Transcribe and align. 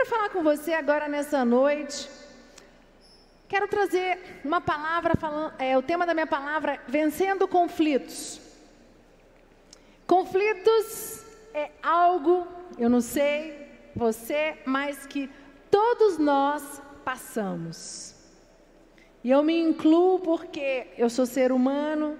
quero 0.00 0.08
falar 0.08 0.30
com 0.30 0.42
você 0.42 0.72
agora 0.72 1.06
nessa 1.08 1.44
noite. 1.44 2.08
Quero 3.46 3.68
trazer 3.68 4.40
uma 4.42 4.58
palavra, 4.58 5.14
falando, 5.14 5.52
é, 5.58 5.76
o 5.76 5.82
tema 5.82 6.06
da 6.06 6.14
minha 6.14 6.26
palavra, 6.26 6.80
vencendo 6.88 7.46
conflitos. 7.46 8.40
Conflitos 10.06 11.22
é 11.52 11.70
algo, 11.82 12.48
eu 12.78 12.88
não 12.88 13.02
sei 13.02 13.68
você, 13.94 14.56
mas 14.64 15.04
que 15.04 15.28
todos 15.70 16.16
nós 16.16 16.80
passamos. 17.04 18.14
E 19.22 19.30
eu 19.30 19.42
me 19.42 19.60
incluo 19.60 20.18
porque 20.20 20.86
eu 20.96 21.10
sou 21.10 21.26
ser 21.26 21.52
humano, 21.52 22.18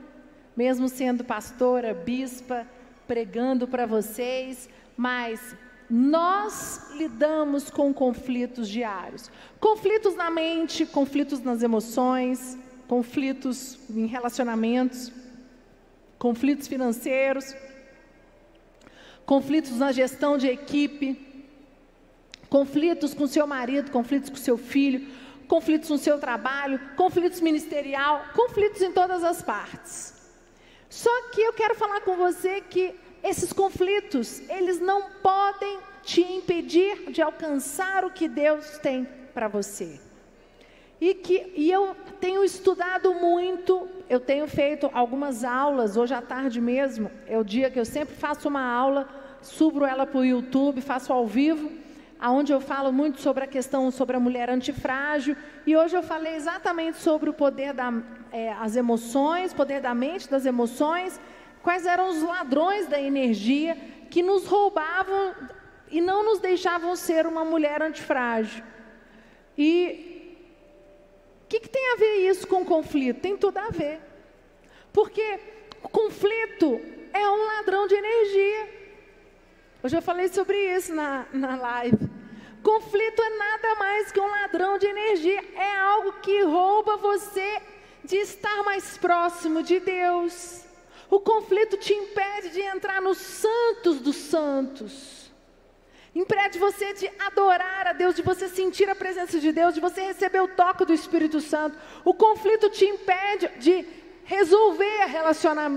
mesmo 0.55 0.87
sendo 0.87 1.25
pastora, 1.25 1.95
bispa, 1.95 2.67
pregando 3.07 3.67
para 3.67 3.87
vocês, 3.87 4.69
mas 4.99 5.57
nós 5.91 6.93
lidamos 6.95 7.69
com 7.69 7.93
conflitos 7.93 8.69
diários. 8.69 9.31
Conflitos 9.59 10.15
na 10.15 10.31
mente, 10.31 10.87
conflitos 10.87 11.41
nas 11.41 11.63
emoções, 11.63 12.57
conflitos 12.87 13.79
em 13.91 14.07
relacionamentos, 14.07 15.11
conflitos 16.19 16.69
financeiros, 16.69 17.57
conflitos 19.27 19.73
na 19.79 19.91
gestão 19.91 20.39
de 20.39 20.47
equipe, 20.47 21.45
conflitos 22.49 23.13
com 23.13 23.27
seu 23.27 23.47
marido, 23.47 23.91
conflitos 23.91 24.31
com 24.31 24.37
seu 24.37 24.57
filho, 24.57 25.09
conflitos 25.49 25.91
no 25.91 25.99
seu 25.99 26.19
trabalho, 26.19 26.81
conflitos 26.97 27.41
ministerial, 27.41 28.27
conflitos 28.35 28.81
em 28.81 28.93
todas 28.93 29.25
as 29.25 29.43
partes. 29.43 30.15
Só 30.89 31.31
que 31.31 31.41
eu 31.41 31.53
quero 31.53 31.75
falar 31.75 32.01
com 32.03 32.17
você 32.17 32.61
que 32.61 32.95
esses 33.23 33.53
conflitos, 33.53 34.41
eles 34.49 34.81
não 34.81 35.11
podem 35.23 35.79
te 36.03 36.21
impedir 36.21 37.11
de 37.11 37.23
alcançar 37.23 38.05
o 38.05 38.11
que 38.11 38.29
Deus 38.29 38.79
tem 38.79 39.07
para 39.33 39.49
você. 39.49 40.01
E, 41.01 41.15
que, 41.15 41.53
e 41.57 41.71
eu 41.71 41.97
tenho 42.21 42.45
estudado 42.45 43.15
muito, 43.15 43.89
eu 44.09 44.21
tenho 44.21 44.47
feito 44.47 44.91
algumas 44.93 45.45
aulas, 45.45 45.97
hoje 45.97 46.13
à 46.13 46.21
tarde 46.21 46.61
mesmo, 46.61 47.11
é 47.27 47.39
o 47.39 47.45
dia 47.45 47.71
que 47.71 47.81
eu 47.81 47.87
sempre 47.87 48.15
faço 48.15 48.49
uma 48.49 48.63
aula, 48.63 49.09
subo 49.41 49.87
ela 49.87 50.05
para 50.05 50.21
o 50.21 50.25
YouTube, 50.25 50.83
faço 50.83 51.11
ao 51.11 51.27
vivo, 51.27 51.73
aonde 52.21 52.53
eu 52.53 52.61
falo 52.61 52.93
muito 52.93 53.19
sobre 53.19 53.45
a 53.45 53.47
questão 53.47 53.91
sobre 53.91 54.15
a 54.15 54.21
mulher 54.21 54.51
antifrágil, 54.51 55.35
e 55.67 55.75
hoje 55.75 55.97
eu 55.97 56.03
falei 56.03 56.35
exatamente 56.35 56.99
sobre 56.99 57.31
o 57.31 57.33
poder 57.33 57.73
das 57.73 57.95
é, 58.31 58.79
emoções, 58.79 59.55
poder 59.55 59.81
da 59.81 59.95
mente, 59.95 60.29
das 60.29 60.45
emoções, 60.45 61.19
quais 61.63 61.87
eram 61.87 62.11
os 62.11 62.23
ladrões 62.23 62.87
da 62.89 63.01
energia 63.01 63.75
que 64.11 64.23
nos 64.23 64.47
roubavam 64.47 65.35
e 65.91 66.01
não 66.01 66.25
nos 66.25 66.39
deixavam 66.39 66.95
ser 66.95 67.27
uma 67.27 67.45
mulher 67.45 67.83
antifrágil. 67.83 68.63
E 69.59 70.37
o 71.45 71.49
que, 71.49 71.61
que 71.61 71.69
tem 71.69 71.93
a 71.93 71.97
ver 71.97 72.29
isso 72.29 72.47
com 72.47 72.65
conflito? 72.65 73.21
Tem 73.21 73.37
tudo 73.37 73.59
a 73.59 73.69
ver. 73.71 74.01
Porque 74.93 75.41
o 75.83 75.89
conflito 75.89 76.81
é 77.13 77.29
um 77.29 77.47
ladrão 77.47 77.87
de 77.87 77.95
energia. 77.95 78.81
Hoje 79.83 79.97
eu 79.97 80.03
falei 80.03 80.29
sobre 80.29 80.57
isso 80.77 80.95
na, 80.95 81.27
na 81.33 81.57
live. 81.57 82.09
Conflito 82.63 83.23
é 83.23 83.37
nada 83.37 83.75
mais 83.77 84.13
que 84.13 84.21
um 84.21 84.29
ladrão 84.29 84.79
de 84.79 84.87
energia. 84.87 85.43
É 85.57 85.77
algo 85.77 86.13
que 86.21 86.43
rouba 86.43 86.97
você 86.97 87.61
de 88.05 88.17
estar 88.17 88.63
mais 88.63 88.97
próximo 88.97 89.63
de 89.63 89.81
Deus. 89.81 90.65
O 91.09 91.19
conflito 91.19 91.77
te 91.77 91.93
impede 91.93 92.51
de 92.51 92.61
entrar 92.61 93.03
nos 93.03 93.19
santos 93.19 94.01
dos 94.01 94.17
santos. 94.17 95.20
Impede 96.15 96.59
você 96.59 96.93
de 96.93 97.11
adorar 97.21 97.87
a 97.87 97.93
Deus, 97.93 98.17
de 98.17 98.23
você 98.23 98.49
sentir 98.49 98.89
a 98.91 98.95
presença 98.95 99.39
de 99.39 99.53
Deus, 99.53 99.75
de 99.75 99.81
você 99.81 100.01
receber 100.03 100.41
o 100.41 100.49
toque 100.49 100.85
do 100.85 100.93
Espírito 100.93 101.41
Santo. 101.41 101.79
O 102.05 102.13
conflito 102.13 102.69
te 102.69 102.85
impede 102.85 103.49
de 103.59 103.87
resolver 104.25 105.01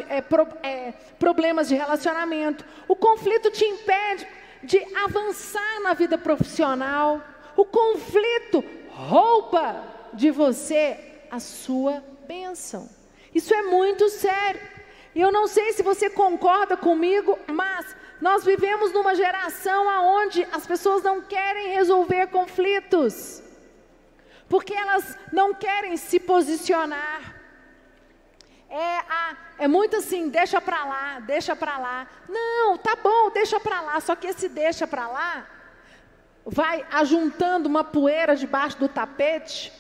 é, 0.10 0.22
pro, 0.22 0.48
é, 0.64 0.94
problemas 1.20 1.68
de 1.68 1.76
relacionamento. 1.76 2.66
O 2.88 2.96
conflito 2.96 3.52
te 3.52 3.64
impede 3.64 4.28
de 4.64 4.80
avançar 4.96 5.82
na 5.82 5.94
vida 5.94 6.18
profissional. 6.18 7.22
O 7.56 7.66
conflito 7.66 8.64
rouba 8.90 9.84
de 10.14 10.32
você 10.32 11.00
a 11.30 11.40
sua 11.40 12.04
bênção. 12.28 12.90
Isso 13.34 13.54
é 13.54 13.62
muito 13.64 14.10
sério. 14.10 14.62
E 15.16 15.22
eu 15.22 15.32
não 15.32 15.48
sei 15.48 15.74
se 15.74 15.84
você 15.84 16.10
concorda 16.10 16.76
comigo, 16.76 17.38
mas 17.48 17.96
nós 18.22 18.44
vivemos 18.44 18.92
numa 18.92 19.16
geração 19.16 19.88
onde 20.18 20.48
as 20.52 20.66
pessoas 20.66 21.04
não 21.04 21.22
querem 21.22 21.74
resolver 21.74 22.28
conflitos, 22.28 23.42
porque 24.48 24.74
elas 24.74 25.18
não 25.32 25.54
querem 25.54 25.98
se 25.98 26.20
posicionar. 26.20 27.36
É, 28.70 28.98
a, 29.10 29.38
é 29.60 29.68
muito 29.68 29.98
assim, 29.98 30.30
deixa 30.30 30.60
para 30.60 30.84
lá, 30.84 31.20
deixa 31.20 31.56
para 31.56 31.78
lá. 31.78 32.08
Não, 32.28 32.78
tá 32.78 32.96
bom, 32.96 33.30
deixa 33.30 33.60
para 33.60 33.82
lá. 33.82 34.00
Só 34.00 34.16
que 34.16 34.28
esse 34.28 34.50
deixa 34.50 34.88
para 34.88 35.08
lá 35.08 35.48
vai 36.46 36.86
ajuntando 36.92 37.70
uma 37.70 37.84
poeira 37.84 38.36
debaixo 38.36 38.78
do 38.78 38.90
tapete 38.90 39.72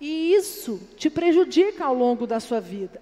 e 0.00 0.34
isso 0.34 0.80
te 0.96 1.08
prejudica 1.08 1.84
ao 1.84 1.94
longo 1.94 2.26
da 2.26 2.40
sua 2.40 2.60
vida. 2.60 3.00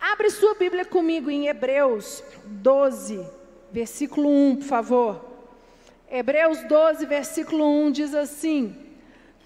Abre 0.00 0.30
sua 0.30 0.54
Bíblia 0.54 0.84
comigo 0.84 1.30
em 1.30 1.48
Hebreus 1.48 2.22
12, 2.44 3.26
versículo 3.72 4.28
1, 4.28 4.56
por 4.56 4.64
favor. 4.64 5.24
Hebreus 6.10 6.62
12, 6.64 7.06
versículo 7.06 7.64
1 7.64 7.90
diz 7.92 8.14
assim: 8.14 8.74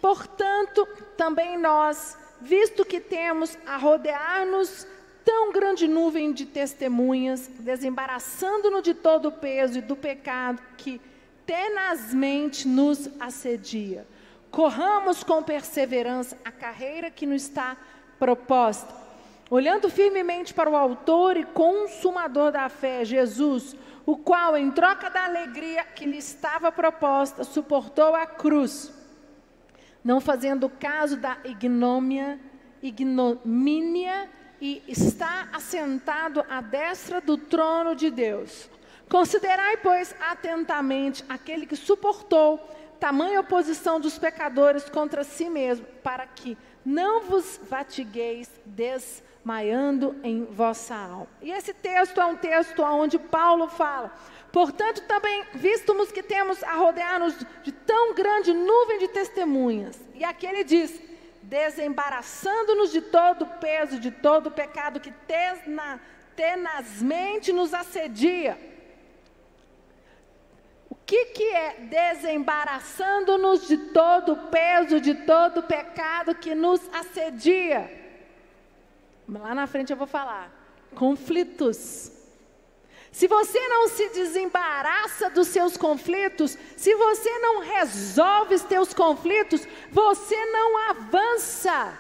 Portanto, 0.01 0.87
também 1.17 1.59
nós, 1.59 2.17
visto 2.41 2.85
que 2.85 3.01
temos 3.01 3.57
a 3.67 3.77
rodear-nos 3.77 4.87
tão 5.25 5.53
grande 5.53 5.87
nuvem 5.87 6.33
de 6.33 6.47
testemunhas, 6.47 7.49
desembaraçando-nos 7.61 8.83
de 8.83 8.95
todo 8.95 9.29
o 9.29 9.33
peso 9.33 9.79
e 9.79 9.83
do 9.83 9.97
pecado 9.97 10.63
que 10.77 11.01
tenazmente 11.47 12.67
nos 12.67 13.09
assedia. 13.21 14.07
Corramos 14.51 15.23
com 15.23 15.43
perseverança 15.43 16.37
a 16.45 16.51
carreira 16.51 17.11
que 17.11 17.27
nos 17.27 17.43
está 17.43 17.77
proposta 18.19 19.03
olhando 19.53 19.91
firmemente 19.91 20.55
para 20.55 20.71
o 20.71 20.75
Autor 20.75 21.37
e 21.37 21.45
Consumador 21.45 22.51
da 22.51 22.71
fé, 22.71 23.05
Jesus, 23.05 23.77
o 24.05 24.17
qual, 24.17 24.57
em 24.57 24.71
troca 24.71 25.09
da 25.09 25.25
alegria 25.25 25.85
que 25.85 26.05
lhe 26.05 26.19
estava 26.19 26.73
proposta, 26.73 27.45
suportou 27.45 28.15
a 28.15 28.27
cruz, 28.27 28.93
não 30.05 30.21
fazendo 30.21 30.69
caso 30.69 31.17
da 31.17 31.39
ignômia, 31.45 32.41
ignomínia, 32.83 34.29
e 34.61 34.81
está 34.87 35.49
assentado 35.53 36.45
à 36.49 36.61
destra 36.61 37.21
do 37.21 37.37
trono 37.37 37.97
de 37.97 38.11
Deus. 38.11 38.71
Considerai, 39.09 39.77
pois, 39.79 40.15
atentamente 40.21 41.25
aquele 41.29 41.67
que 41.67 41.75
suportou 41.75 42.59
tamanha 43.01 43.41
oposição 43.41 43.99
dos 43.99 44.17
pecadores 44.17 44.89
contra 44.89 45.25
si 45.25 45.51
mesmo, 45.51 45.85
para 46.05 46.25
que 46.25 46.57
não 46.85 47.23
vos 47.23 47.57
fatigueis 47.69 48.49
des 48.65 49.21
maiando 49.45 50.17
em 50.23 50.45
vossa 50.45 50.95
alma. 50.95 51.29
E 51.41 51.51
esse 51.51 51.75
texto 51.75 52.21
é 52.21 52.25
um 52.25 52.37
texto 52.37 52.83
onde 52.83 53.19
Paulo 53.19 53.69
fala: 53.69 54.13
Portanto, 54.53 55.03
também, 55.03 55.45
vistos 55.55 56.13
que 56.13 56.23
temos 56.23 56.63
a 56.63 56.75
rodear-nos 56.75 57.35
de 57.63 57.73
tão 57.73 58.15
grande 58.15 58.53
nuvem 58.53 58.99
de 58.99 59.09
testemunhas, 59.09 59.99
e 60.15 60.25
aqui 60.25 60.47
ele 60.47 60.65
diz: 60.65 61.01
desembaraçando-nos 61.43 62.93
de 62.93 63.01
todo 63.01 63.43
o 63.43 63.47
peso, 63.47 63.99
de 63.99 64.11
todo 64.11 64.47
o 64.49 64.51
pecado 64.51 65.01
que 65.01 65.11
tena, 65.27 66.01
tenazmente 66.37 67.53
nos 67.53 67.75
assedia. 67.75 68.59
O 70.89 70.95
que, 70.95 71.27
que 71.27 71.45
é 71.45 71.77
desembaraçando-nos 71.81 73.67
de 73.67 73.77
todo 73.77 74.33
o 74.33 74.37
peso, 74.49 75.01
de 75.01 75.15
todo 75.15 75.59
o 75.59 75.63
pecado 75.63 76.35
que 76.35 76.55
nos 76.55 76.81
assedia? 76.95 78.02
Lá 79.29 79.55
na 79.55 79.67
frente 79.67 79.91
eu 79.91 79.97
vou 79.97 80.07
falar. 80.07 80.51
Conflitos. 80.95 82.11
Se 83.11 83.27
você 83.27 83.59
não 83.69 83.89
se 83.89 84.09
desembaraça 84.09 85.29
dos 85.29 85.49
seus 85.49 85.77
conflitos, 85.77 86.57
se 86.77 86.95
você 86.95 87.39
não 87.39 87.61
resolve 87.61 88.55
os 88.55 88.63
seus 88.63 88.95
conflitos, 88.95 89.69
você 89.91 90.47
não 90.47 90.91
avança. 90.91 91.99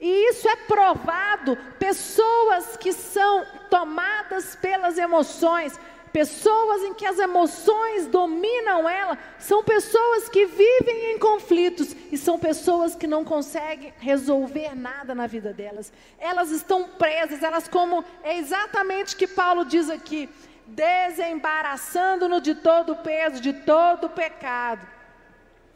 E 0.00 0.30
isso 0.30 0.48
é 0.48 0.54
provado. 0.56 1.56
Pessoas 1.80 2.76
que 2.76 2.92
são 2.92 3.44
tomadas 3.68 4.54
pelas 4.56 4.98
emoções, 4.98 5.78
Pessoas 6.12 6.82
em 6.82 6.92
que 6.92 7.06
as 7.06 7.18
emoções 7.18 8.06
dominam 8.06 8.86
ela 8.86 9.16
são 9.38 9.64
pessoas 9.64 10.28
que 10.28 10.44
vivem 10.44 11.12
em 11.12 11.18
conflitos 11.18 11.96
e 12.12 12.18
são 12.18 12.38
pessoas 12.38 12.94
que 12.94 13.06
não 13.06 13.24
conseguem 13.24 13.94
resolver 13.98 14.74
nada 14.74 15.14
na 15.14 15.26
vida 15.26 15.54
delas. 15.54 15.90
Elas 16.18 16.50
estão 16.50 16.86
presas, 16.86 17.42
elas 17.42 17.66
como 17.66 18.04
é 18.22 18.36
exatamente 18.36 19.14
o 19.14 19.18
que 19.18 19.26
Paulo 19.26 19.64
diz 19.64 19.88
aqui, 19.88 20.28
desembaraçando-no 20.66 22.42
de 22.42 22.56
todo 22.56 22.92
o 22.92 22.96
peso, 22.96 23.40
de 23.40 23.54
todo 23.54 24.04
o 24.04 24.10
pecado. 24.10 24.86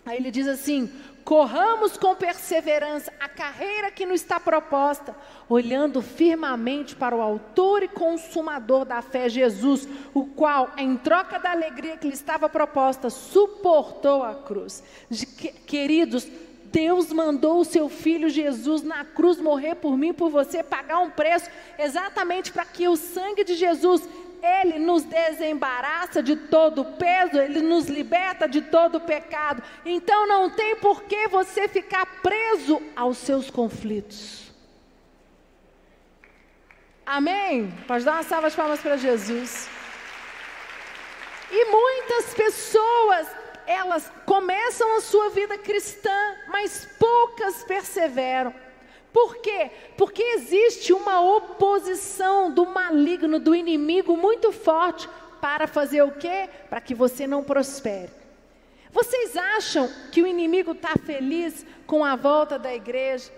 Aí 0.06 0.19
ele 0.19 0.31
diz 0.31 0.47
assim: 0.47 0.88
corramos 1.25 1.97
com 1.97 2.14
perseverança 2.14 3.12
a 3.19 3.29
carreira 3.29 3.91
que 3.91 4.06
nos 4.06 4.20
está 4.20 4.38
proposta, 4.38 5.17
olhando 5.49 6.00
firmemente 6.00 6.94
para 6.94 7.17
o 7.17 7.20
Autor 7.20 7.82
e 7.82 7.88
Consumador 7.88 8.85
da 8.85 9.03
fé, 9.03 9.29
Jesus, 9.29 9.88
o 10.14 10.25
qual, 10.25 10.70
em 10.76 10.97
troca 10.97 11.41
da 11.41 11.50
alegria 11.50 11.97
que 11.97 12.06
lhe 12.06 12.14
estava 12.14 12.49
proposta, 12.49 13.11
suportou 13.11 14.23
a 14.23 14.37
cruz. 14.37 14.85
Queridos, 15.67 16.29
Deus 16.67 17.12
mandou 17.12 17.61
o 17.61 17.64
seu 17.64 17.88
filho 17.88 18.29
Jesus 18.29 18.82
na 18.82 19.05
cruz 19.05 19.41
morrer 19.41 19.75
por 19.76 19.97
mim, 19.97 20.12
por 20.12 20.31
você, 20.31 20.62
pagar 20.62 21.00
um 21.00 21.11
preço, 21.11 21.50
exatamente 21.76 22.52
para 22.52 22.64
que 22.64 22.87
o 22.87 22.97
sangue 22.97 23.43
de 23.43 23.55
Jesus 23.55 24.09
ele 24.43 24.79
nos 24.79 25.05
desembaraça 25.05 26.23
de 26.23 26.37
todo 26.37 26.85
peso, 26.85 27.38
Ele 27.38 27.61
nos 27.61 27.87
liberta 27.87 28.49
de 28.49 28.62
todo 28.62 29.00
pecado. 29.00 29.62
Então 29.85 30.27
não 30.27 30.50
tem 30.50 30.77
por 30.77 31.05
que 31.05 31.29
você 31.29 31.69
ficar 31.69 32.06
preso 32.23 32.83
aos 32.94 33.19
seus 33.19 33.50
conflitos. 33.50 34.53
Amém? 37.05 37.73
Pode 37.87 38.05
dar 38.05 38.15
uma 38.15 38.23
salva 38.23 38.50
de 38.50 38.56
palmas 38.56 38.81
para 38.81 38.97
Jesus. 38.97 39.69
E 41.50 41.65
muitas 41.67 42.35
pessoas, 42.35 43.29
elas 43.67 44.11
começam 44.25 44.97
a 44.97 45.00
sua 45.00 45.31
vida 45.31 45.56
cristã, 45.56 46.37
mas 46.49 46.88
poucas 46.99 47.62
perseveram. 47.62 48.53
Por 49.17 49.37
quê? 49.39 49.71
Porque 49.97 50.23
existe 50.23 50.93
uma 50.93 51.23
oposição 51.23 52.51
do 52.51 52.67
maligno, 52.67 53.41
do 53.41 53.55
inimigo 53.55 54.15
muito 54.15 54.53
forte 54.53 55.09
para 55.41 55.67
fazer 55.67 56.03
o 56.03 56.11
quê? 56.11 56.51
Para 56.69 56.83
que 56.83 56.95
você 56.95 57.27
não 57.27 57.43
prospere. 57.43 58.11
Vocês 58.91 59.35
acham 59.35 59.91
que 60.13 60.21
o 60.21 60.27
inimigo 60.27 60.73
está 60.73 60.93
feliz 61.03 61.65
com 61.87 62.05
a 62.05 62.15
volta 62.15 62.59
da 62.59 62.75
igreja? 62.75 63.33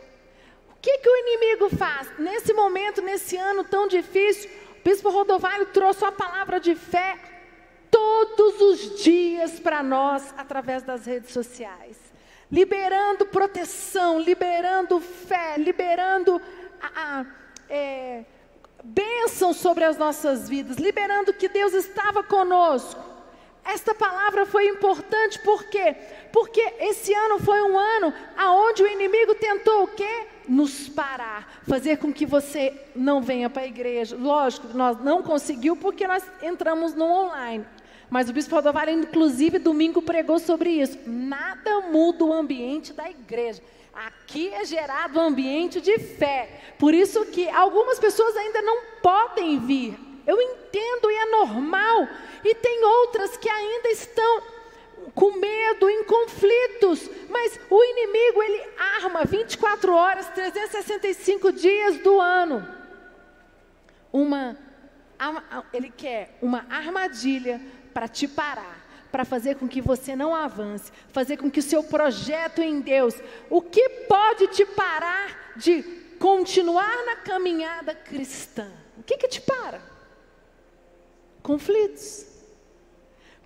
O 0.72 0.74
que, 0.82 0.98
que 0.98 1.08
o 1.08 1.16
inimigo 1.16 1.70
faz? 1.76 2.10
Nesse 2.18 2.52
momento, 2.52 3.00
nesse 3.00 3.36
ano 3.36 3.62
tão 3.62 3.86
difícil, 3.86 4.50
o 4.80 4.82
bispo 4.82 5.10
Rodovalho 5.10 5.66
trouxe 5.66 6.02
uma 6.02 6.10
palavra 6.10 6.58
de 6.58 6.74
fé 6.74 7.16
todos 7.88 8.60
os 8.60 9.00
dias 9.04 9.60
para 9.60 9.80
nós 9.80 10.34
através 10.36 10.82
das 10.82 11.06
redes 11.06 11.32
sociais 11.32 12.07
liberando 12.50 13.26
proteção, 13.26 14.18
liberando 14.18 15.00
fé, 15.00 15.56
liberando 15.58 16.40
a, 16.80 17.20
a 17.20 17.26
é, 17.68 18.24
bênção 18.82 19.52
sobre 19.52 19.84
as 19.84 19.96
nossas 19.96 20.48
vidas, 20.48 20.76
liberando 20.76 21.32
que 21.32 21.48
Deus 21.48 21.74
estava 21.74 22.22
conosco. 22.22 23.08
Esta 23.64 23.94
palavra 23.94 24.46
foi 24.46 24.66
importante 24.66 25.38
por 25.40 25.64
quê? 25.64 25.94
Porque 26.32 26.60
esse 26.80 27.12
ano 27.12 27.38
foi 27.38 27.60
um 27.60 27.76
ano 27.76 28.14
aonde 28.34 28.82
o 28.82 28.86
inimigo 28.86 29.34
tentou 29.34 29.82
o 29.82 29.88
quê? 29.88 30.26
Nos 30.48 30.88
parar, 30.88 31.60
fazer 31.68 31.98
com 31.98 32.10
que 32.10 32.24
você 32.24 32.72
não 32.96 33.20
venha 33.20 33.50
para 33.50 33.62
a 33.62 33.66
igreja. 33.66 34.16
Lógico, 34.18 34.68
nós 34.68 34.98
não 35.04 35.22
conseguiu 35.22 35.76
porque 35.76 36.06
nós 36.06 36.24
entramos 36.40 36.94
no 36.94 37.04
online. 37.04 37.66
Mas 38.10 38.28
o 38.28 38.32
bispo 38.32 38.54
Rodovalho, 38.54 38.90
inclusive, 38.90 39.58
domingo 39.58 40.00
pregou 40.00 40.38
sobre 40.38 40.70
isso. 40.70 40.98
Nada 41.06 41.80
muda 41.82 42.24
o 42.24 42.32
ambiente 42.32 42.92
da 42.92 43.08
igreja. 43.08 43.62
Aqui 43.92 44.48
é 44.48 44.64
gerado 44.64 45.18
um 45.18 45.22
ambiente 45.22 45.80
de 45.80 45.98
fé. 45.98 46.48
Por 46.78 46.94
isso 46.94 47.26
que 47.26 47.48
algumas 47.48 47.98
pessoas 47.98 48.36
ainda 48.36 48.62
não 48.62 48.80
podem 49.02 49.58
vir. 49.58 49.98
Eu 50.26 50.40
entendo 50.40 51.10
e 51.10 51.14
é 51.14 51.26
normal. 51.30 52.08
E 52.44 52.54
tem 52.54 52.84
outras 52.84 53.36
que 53.36 53.48
ainda 53.48 53.88
estão 53.90 54.42
com 55.14 55.32
medo, 55.32 55.90
em 55.90 56.04
conflitos. 56.04 57.10
Mas 57.28 57.58
o 57.68 57.84
inimigo, 57.84 58.42
ele 58.42 58.62
arma 59.02 59.24
24 59.24 59.92
horas, 59.92 60.28
365 60.28 61.52
dias 61.52 61.98
do 61.98 62.20
ano. 62.20 62.66
Uma 64.12 64.56
ele 65.72 65.90
quer 65.90 66.38
uma 66.40 66.64
armadilha 66.70 67.60
para 67.92 68.08
te 68.08 68.28
parar, 68.28 68.86
para 69.10 69.24
fazer 69.24 69.56
com 69.56 69.68
que 69.68 69.80
você 69.80 70.14
não 70.14 70.34
avance, 70.34 70.92
fazer 71.12 71.36
com 71.36 71.50
que 71.50 71.60
o 71.60 71.62
seu 71.62 71.82
projeto 71.82 72.60
em 72.60 72.80
Deus, 72.80 73.14
o 73.48 73.62
que 73.62 73.88
pode 74.08 74.48
te 74.48 74.64
parar 74.64 75.54
de 75.56 75.82
continuar 76.18 77.04
na 77.06 77.16
caminhada 77.16 77.94
cristã? 77.94 78.70
O 78.96 79.02
que 79.02 79.16
que 79.16 79.28
te 79.28 79.40
para? 79.40 79.80
Conflitos. 81.42 82.26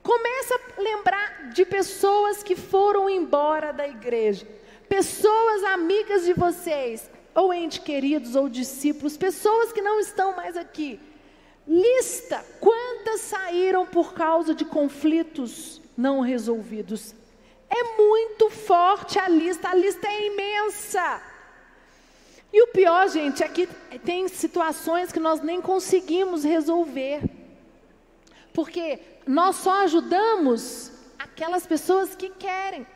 Começa 0.02 0.54
a 0.54 0.80
lembrar 0.80 1.50
de 1.50 1.64
pessoas 1.64 2.42
que 2.42 2.56
foram 2.56 3.08
embora 3.08 3.72
da 3.72 3.86
igreja, 3.86 4.46
pessoas 4.88 5.62
amigas 5.62 6.24
de 6.24 6.32
vocês, 6.32 7.08
ou 7.34 7.54
entes 7.54 7.78
queridos 7.78 8.34
ou 8.34 8.48
discípulos, 8.48 9.16
pessoas 9.16 9.72
que 9.72 9.80
não 9.80 10.00
estão 10.00 10.34
mais 10.34 10.56
aqui 10.56 11.00
Lista 11.66 12.44
quantas 12.60 13.20
saíram 13.20 13.86
por 13.86 14.12
causa 14.14 14.54
de 14.54 14.64
conflitos 14.64 15.80
não 15.96 16.20
resolvidos. 16.20 17.14
É 17.70 17.96
muito 17.96 18.50
forte 18.50 19.18
a 19.18 19.28
lista, 19.28 19.68
a 19.68 19.74
lista 19.74 20.06
é 20.06 20.26
imensa. 20.26 21.22
E 22.52 22.62
o 22.62 22.68
pior, 22.68 23.08
gente, 23.08 23.42
é 23.42 23.48
que 23.48 23.66
tem 24.04 24.28
situações 24.28 25.10
que 25.10 25.18
nós 25.18 25.40
nem 25.40 25.62
conseguimos 25.62 26.44
resolver. 26.44 27.22
Porque 28.52 29.00
nós 29.26 29.56
só 29.56 29.84
ajudamos 29.84 30.92
aquelas 31.18 31.66
pessoas 31.66 32.14
que 32.14 32.28
querem. 32.28 32.86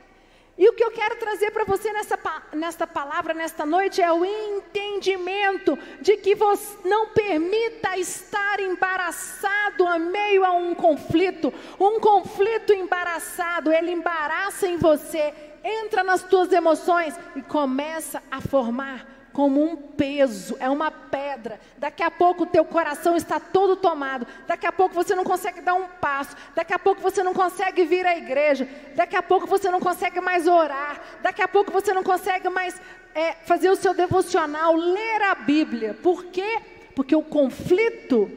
E 0.58 0.66
o 0.68 0.72
que 0.72 0.82
eu 0.82 0.90
quero 0.90 1.16
trazer 1.16 1.50
para 1.50 1.64
você 1.64 1.92
nessa, 1.92 2.18
nesta 2.54 2.86
palavra, 2.86 3.34
nesta 3.34 3.66
noite, 3.66 4.00
é 4.00 4.10
o 4.10 4.24
entendimento 4.24 5.78
de 6.00 6.16
que 6.16 6.34
você 6.34 6.78
não 6.88 7.08
permita 7.08 7.98
estar 7.98 8.58
embaraçado 8.60 9.86
a 9.86 9.98
meio 9.98 10.44
a 10.44 10.52
um 10.52 10.74
conflito. 10.74 11.52
Um 11.78 12.00
conflito 12.00 12.72
embaraçado, 12.72 13.70
ele 13.70 13.90
embaraça 13.90 14.66
em 14.66 14.78
você, 14.78 15.34
entra 15.62 16.02
nas 16.02 16.22
tuas 16.22 16.50
emoções 16.50 17.14
e 17.34 17.42
começa 17.42 18.22
a 18.30 18.40
formar 18.40 19.15
como 19.36 19.62
um 19.62 19.76
peso, 19.76 20.56
é 20.58 20.70
uma 20.70 20.90
pedra. 20.90 21.60
Daqui 21.76 22.02
a 22.02 22.10
pouco 22.10 22.44
o 22.44 22.46
teu 22.46 22.64
coração 22.64 23.14
está 23.14 23.38
todo 23.38 23.76
tomado. 23.76 24.26
Daqui 24.46 24.66
a 24.66 24.72
pouco 24.72 24.94
você 24.94 25.14
não 25.14 25.24
consegue 25.24 25.60
dar 25.60 25.74
um 25.74 25.86
passo. 26.00 26.34
Daqui 26.54 26.72
a 26.72 26.78
pouco 26.78 27.02
você 27.02 27.22
não 27.22 27.34
consegue 27.34 27.84
vir 27.84 28.06
à 28.06 28.16
igreja. 28.16 28.66
Daqui 28.94 29.14
a 29.14 29.22
pouco 29.22 29.46
você 29.46 29.70
não 29.70 29.78
consegue 29.78 30.22
mais 30.22 30.46
orar. 30.46 31.02
Daqui 31.20 31.42
a 31.42 31.48
pouco 31.48 31.70
você 31.70 31.92
não 31.92 32.02
consegue 32.02 32.48
mais 32.48 32.80
é, 33.14 33.32
fazer 33.32 33.68
o 33.68 33.76
seu 33.76 33.92
devocional, 33.92 34.74
ler 34.74 35.20
a 35.24 35.34
Bíblia. 35.34 35.92
Por 35.92 36.24
quê? 36.24 36.58
Porque 36.94 37.14
o 37.14 37.22
conflito 37.22 38.30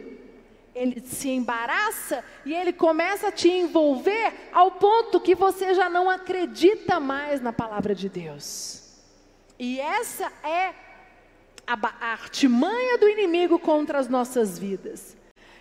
ele 0.76 1.00
se 1.00 1.30
embaraça 1.30 2.26
e 2.46 2.54
ele 2.54 2.74
começa 2.74 3.30
a 3.30 3.32
te 3.32 3.48
envolver 3.48 4.34
ao 4.52 4.72
ponto 4.72 5.22
que 5.22 5.34
você 5.34 5.74
já 5.74 5.88
não 5.88 6.10
acredita 6.10 7.00
mais 7.00 7.40
na 7.40 7.54
palavra 7.54 7.96
de 7.96 8.10
Deus. 8.10 8.84
E 9.58 9.80
essa 9.80 10.30
é 10.44 10.89
a, 11.70 12.12
artimanha 12.14 12.98
do 12.98 13.08
inimigo 13.08 13.60
contra 13.60 14.00
as 14.00 14.08
nossas 14.08 14.58
vidas. 14.58 15.16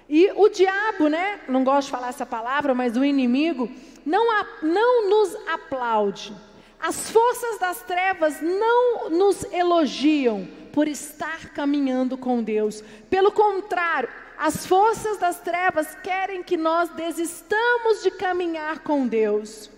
E 0.08 0.30
o 0.34 0.48
diabo, 0.48 1.08
né? 1.08 1.40
Não 1.48 1.62
gosto 1.62 1.86
de 1.86 1.92
falar 1.92 2.08
essa 2.08 2.24
palavra, 2.24 2.74
mas 2.74 2.96
o 2.96 3.04
inimigo 3.04 3.70
não, 4.06 4.26
não 4.62 5.10
nos 5.10 5.36
aplaude. 5.46 6.34
As 6.80 7.10
forças 7.10 7.58
das 7.58 7.82
trevas 7.82 8.40
não 8.40 9.10
nos 9.10 9.44
elogiam 9.52 10.48
por 10.72 10.88
estar 10.88 11.50
caminhando 11.50 12.16
com 12.16 12.42
Deus. 12.42 12.82
Pelo 13.10 13.30
contrário, 13.30 14.08
as 14.38 14.64
forças 14.64 15.18
das 15.18 15.40
trevas 15.40 15.94
querem 15.96 16.42
que 16.42 16.56
nós 16.56 16.88
desistamos 16.90 18.02
de 18.02 18.10
caminhar 18.12 18.78
com 18.78 19.06
Deus. 19.06 19.70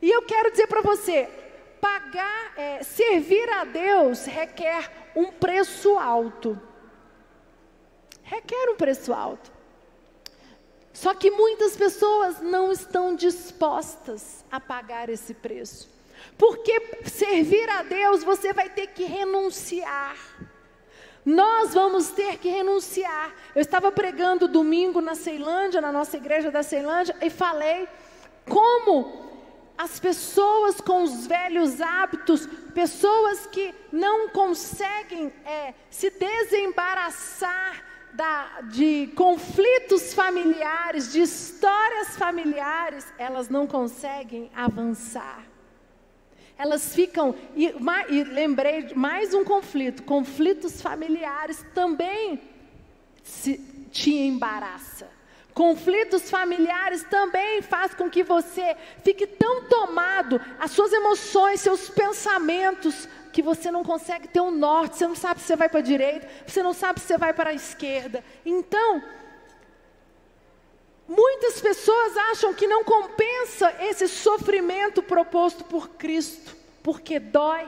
E 0.00 0.10
eu 0.10 0.22
quero 0.22 0.50
dizer 0.50 0.66
para 0.68 0.82
você, 0.82 1.28
pagar, 1.80 2.52
é, 2.56 2.82
servir 2.84 3.48
a 3.50 3.64
Deus 3.64 4.26
requer 4.26 5.01
um 5.14 5.30
preço 5.30 5.98
alto. 5.98 6.60
Requer 8.22 8.70
um 8.70 8.76
preço 8.76 9.12
alto. 9.12 9.52
Só 10.92 11.14
que 11.14 11.30
muitas 11.30 11.76
pessoas 11.76 12.40
não 12.40 12.70
estão 12.70 13.14
dispostas 13.14 14.44
a 14.50 14.60
pagar 14.60 15.08
esse 15.08 15.34
preço. 15.34 15.90
Porque 16.36 16.80
servir 17.06 17.68
a 17.70 17.82
Deus 17.82 18.22
você 18.22 18.52
vai 18.52 18.68
ter 18.68 18.88
que 18.88 19.04
renunciar. 19.04 20.16
Nós 21.24 21.72
vamos 21.72 22.10
ter 22.10 22.38
que 22.38 22.48
renunciar. 22.48 23.32
Eu 23.54 23.62
estava 23.62 23.92
pregando 23.92 24.48
domingo 24.48 25.00
na 25.00 25.14
Ceilândia, 25.14 25.80
na 25.80 25.92
nossa 25.92 26.16
igreja 26.16 26.50
da 26.50 26.62
Ceilândia, 26.62 27.16
e 27.20 27.30
falei 27.30 27.88
como 28.48 29.31
as 29.76 29.98
pessoas 29.98 30.80
com 30.80 31.02
os 31.02 31.26
velhos 31.26 31.80
hábitos, 31.80 32.46
pessoas 32.74 33.46
que 33.46 33.74
não 33.90 34.28
conseguem 34.28 35.32
é, 35.44 35.74
se 35.90 36.10
desembaraçar 36.10 37.84
da, 38.12 38.60
de 38.62 39.08
conflitos 39.16 40.12
familiares, 40.12 41.12
de 41.12 41.22
histórias 41.22 42.16
familiares, 42.16 43.06
elas 43.18 43.48
não 43.48 43.66
conseguem 43.66 44.50
avançar. 44.54 45.44
Elas 46.58 46.94
ficam, 46.94 47.34
e, 47.56 47.74
e 48.10 48.24
lembrei 48.24 48.94
mais 48.94 49.34
um 49.34 49.42
conflito, 49.42 50.02
conflitos 50.02 50.80
familiares 50.80 51.64
também 51.74 52.40
se, 53.22 53.58
te 53.90 54.12
embaraça. 54.12 55.08
Conflitos 55.54 56.30
familiares 56.30 57.04
também 57.04 57.60
faz 57.60 57.94
com 57.94 58.08
que 58.08 58.22
você 58.22 58.74
fique 59.04 59.26
tão 59.26 59.64
tomado, 59.64 60.40
as 60.58 60.70
suas 60.70 60.92
emoções, 60.92 61.60
seus 61.60 61.90
pensamentos, 61.90 63.06
que 63.32 63.42
você 63.42 63.70
não 63.70 63.84
consegue 63.84 64.28
ter 64.28 64.40
um 64.40 64.50
norte, 64.50 64.96
você 64.96 65.06
não 65.06 65.14
sabe 65.14 65.40
se 65.40 65.46
você 65.46 65.56
vai 65.56 65.68
para 65.68 65.80
a 65.80 65.82
direita, 65.82 66.28
você 66.46 66.62
não 66.62 66.72
sabe 66.72 67.00
se 67.00 67.06
você 67.06 67.18
vai 67.18 67.34
para 67.34 67.50
a 67.50 67.54
esquerda. 67.54 68.24
Então, 68.46 69.02
muitas 71.06 71.60
pessoas 71.60 72.16
acham 72.30 72.54
que 72.54 72.66
não 72.66 72.82
compensa 72.82 73.74
esse 73.80 74.08
sofrimento 74.08 75.02
proposto 75.02 75.64
por 75.64 75.90
Cristo, 75.90 76.56
porque 76.82 77.18
dói. 77.18 77.66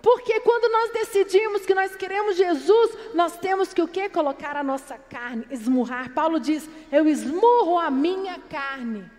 Porque 0.00 0.40
quando 0.40 0.70
nós 0.72 0.92
decidimos 0.92 1.66
que 1.66 1.74
nós 1.74 1.94
queremos 1.94 2.36
Jesus, 2.36 2.96
nós 3.14 3.36
temos 3.36 3.72
que 3.74 3.82
o 3.82 3.88
que? 3.88 4.08
Colocar 4.08 4.56
a 4.56 4.62
nossa 4.62 4.96
carne, 4.96 5.46
esmurrar. 5.50 6.12
Paulo 6.14 6.40
diz: 6.40 6.68
Eu 6.90 7.06
esmurro 7.06 7.78
a 7.78 7.90
minha 7.90 8.38
carne. 8.50 9.10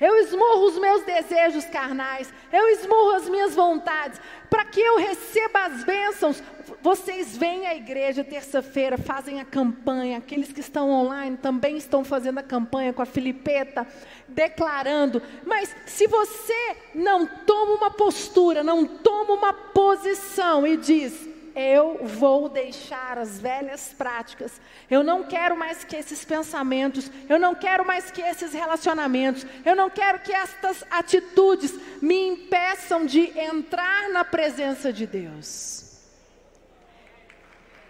Eu 0.00 0.16
esmurro 0.16 0.66
os 0.66 0.78
meus 0.78 1.02
desejos 1.04 1.64
carnais, 1.66 2.32
eu 2.52 2.68
esmurro 2.70 3.10
as 3.12 3.28
minhas 3.28 3.54
vontades, 3.54 4.20
para 4.50 4.64
que 4.64 4.80
eu 4.80 4.96
receba 4.96 5.66
as 5.66 5.84
bênçãos. 5.84 6.42
Vocês 6.82 7.36
vêm 7.36 7.66
à 7.66 7.74
igreja 7.74 8.24
terça-feira, 8.24 8.98
fazem 8.98 9.40
a 9.40 9.44
campanha, 9.44 10.18
aqueles 10.18 10.52
que 10.52 10.60
estão 10.60 10.90
online 10.90 11.36
também 11.36 11.76
estão 11.76 12.04
fazendo 12.04 12.38
a 12.38 12.42
campanha 12.42 12.92
com 12.92 13.02
a 13.02 13.06
Filipeta, 13.06 13.86
declarando. 14.26 15.22
Mas 15.46 15.74
se 15.86 16.08
você 16.08 16.76
não 16.94 17.26
toma 17.26 17.74
uma 17.74 17.90
postura, 17.90 18.64
não 18.64 18.84
toma 18.86 19.34
uma 19.34 19.52
posição 19.52 20.66
e 20.66 20.76
diz: 20.76 21.33
eu 21.54 22.00
vou 22.02 22.48
deixar 22.48 23.18
as 23.18 23.38
velhas 23.38 23.94
práticas. 23.96 24.60
Eu 24.90 25.02
não 25.02 25.24
quero 25.24 25.56
mais 25.56 25.84
que 25.84 25.96
esses 25.96 26.24
pensamentos, 26.24 27.10
eu 27.28 27.38
não 27.38 27.54
quero 27.54 27.86
mais 27.86 28.10
que 28.10 28.20
esses 28.20 28.52
relacionamentos, 28.52 29.46
eu 29.64 29.76
não 29.76 29.88
quero 29.88 30.20
que 30.20 30.32
estas 30.32 30.84
atitudes 30.90 31.72
me 32.02 32.28
impeçam 32.28 33.06
de 33.06 33.38
entrar 33.38 34.08
na 34.10 34.24
presença 34.24 34.92
de 34.92 35.06
Deus. 35.06 36.00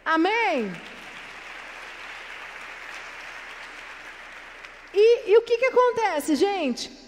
Amém? 0.04 0.70
E, 4.92 5.30
e 5.30 5.38
o 5.38 5.42
que, 5.42 5.58
que 5.58 5.66
acontece, 5.66 6.36
gente? 6.36 7.03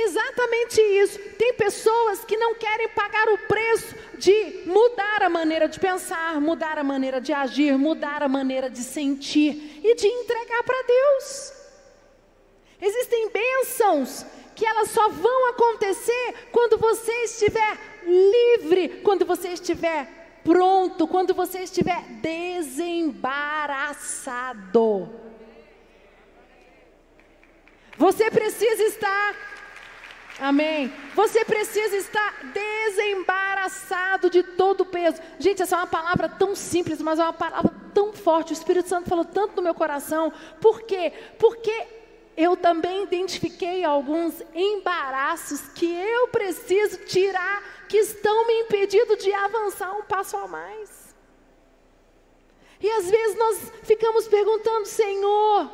Exatamente 0.00 0.80
isso. 0.80 1.18
Tem 1.36 1.52
pessoas 1.54 2.24
que 2.24 2.36
não 2.36 2.54
querem 2.54 2.88
pagar 2.90 3.28
o 3.30 3.38
preço 3.38 3.96
de 4.16 4.62
mudar 4.64 5.22
a 5.22 5.28
maneira 5.28 5.68
de 5.68 5.80
pensar, 5.80 6.40
mudar 6.40 6.78
a 6.78 6.84
maneira 6.84 7.20
de 7.20 7.32
agir, 7.32 7.76
mudar 7.76 8.22
a 8.22 8.28
maneira 8.28 8.70
de 8.70 8.78
sentir 8.78 9.80
e 9.82 9.96
de 9.96 10.06
entregar 10.06 10.62
para 10.62 10.82
Deus. 10.82 11.52
Existem 12.80 13.28
bênçãos 13.30 14.24
que 14.54 14.64
elas 14.64 14.90
só 14.90 15.08
vão 15.08 15.50
acontecer 15.50 16.48
quando 16.52 16.78
você 16.78 17.10
estiver 17.24 17.76
livre, 18.06 19.00
quando 19.02 19.26
você 19.26 19.48
estiver 19.48 20.06
pronto, 20.44 21.08
quando 21.08 21.34
você 21.34 21.58
estiver 21.60 22.00
desembaraçado. 22.22 25.10
Você 27.96 28.30
precisa 28.30 28.84
estar 28.84 29.47
Amém. 30.40 30.92
Você 31.14 31.44
precisa 31.44 31.96
estar 31.96 32.52
desembaraçado 32.52 34.30
de 34.30 34.42
todo 34.42 34.82
o 34.82 34.86
peso. 34.86 35.20
Gente, 35.38 35.62
essa 35.62 35.74
é 35.74 35.78
uma 35.78 35.86
palavra 35.86 36.28
tão 36.28 36.54
simples, 36.54 37.02
mas 37.02 37.18
é 37.18 37.24
uma 37.24 37.32
palavra 37.32 37.72
tão 37.92 38.12
forte. 38.12 38.52
O 38.52 38.54
Espírito 38.54 38.88
Santo 38.88 39.08
falou 39.08 39.24
tanto 39.24 39.56
no 39.56 39.62
meu 39.62 39.74
coração. 39.74 40.32
Por 40.60 40.82
quê? 40.82 41.12
Porque 41.38 41.86
eu 42.36 42.56
também 42.56 43.02
identifiquei 43.02 43.84
alguns 43.84 44.40
embaraços 44.54 45.60
que 45.74 45.92
eu 45.92 46.28
preciso 46.28 46.98
tirar, 46.98 47.86
que 47.88 47.96
estão 47.96 48.46
me 48.46 48.60
impedindo 48.60 49.16
de 49.16 49.32
avançar 49.32 49.92
um 49.96 50.02
passo 50.02 50.36
a 50.36 50.46
mais. 50.46 51.16
E 52.80 52.88
às 52.88 53.10
vezes 53.10 53.36
nós 53.36 53.72
ficamos 53.82 54.28
perguntando, 54.28 54.86
Senhor, 54.86 55.68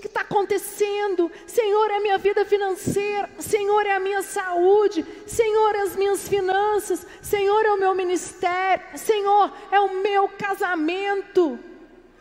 que 0.00 0.06
está 0.06 0.22
acontecendo? 0.22 1.30
Senhor, 1.46 1.90
é 1.90 1.96
a 1.96 2.00
minha 2.00 2.16
vida 2.18 2.44
financeira, 2.44 3.30
Senhor, 3.38 3.86
é 3.86 3.92
a 3.92 4.00
minha 4.00 4.22
saúde, 4.22 5.06
Senhor, 5.26 5.74
é 5.74 5.80
as 5.80 5.96
minhas 5.96 6.28
finanças, 6.28 7.06
Senhor, 7.20 7.64
é 7.64 7.72
o 7.72 7.78
meu 7.78 7.94
ministério, 7.94 8.84
Senhor, 8.96 9.52
é 9.70 9.80
o 9.80 10.02
meu 10.02 10.28
casamento, 10.28 11.58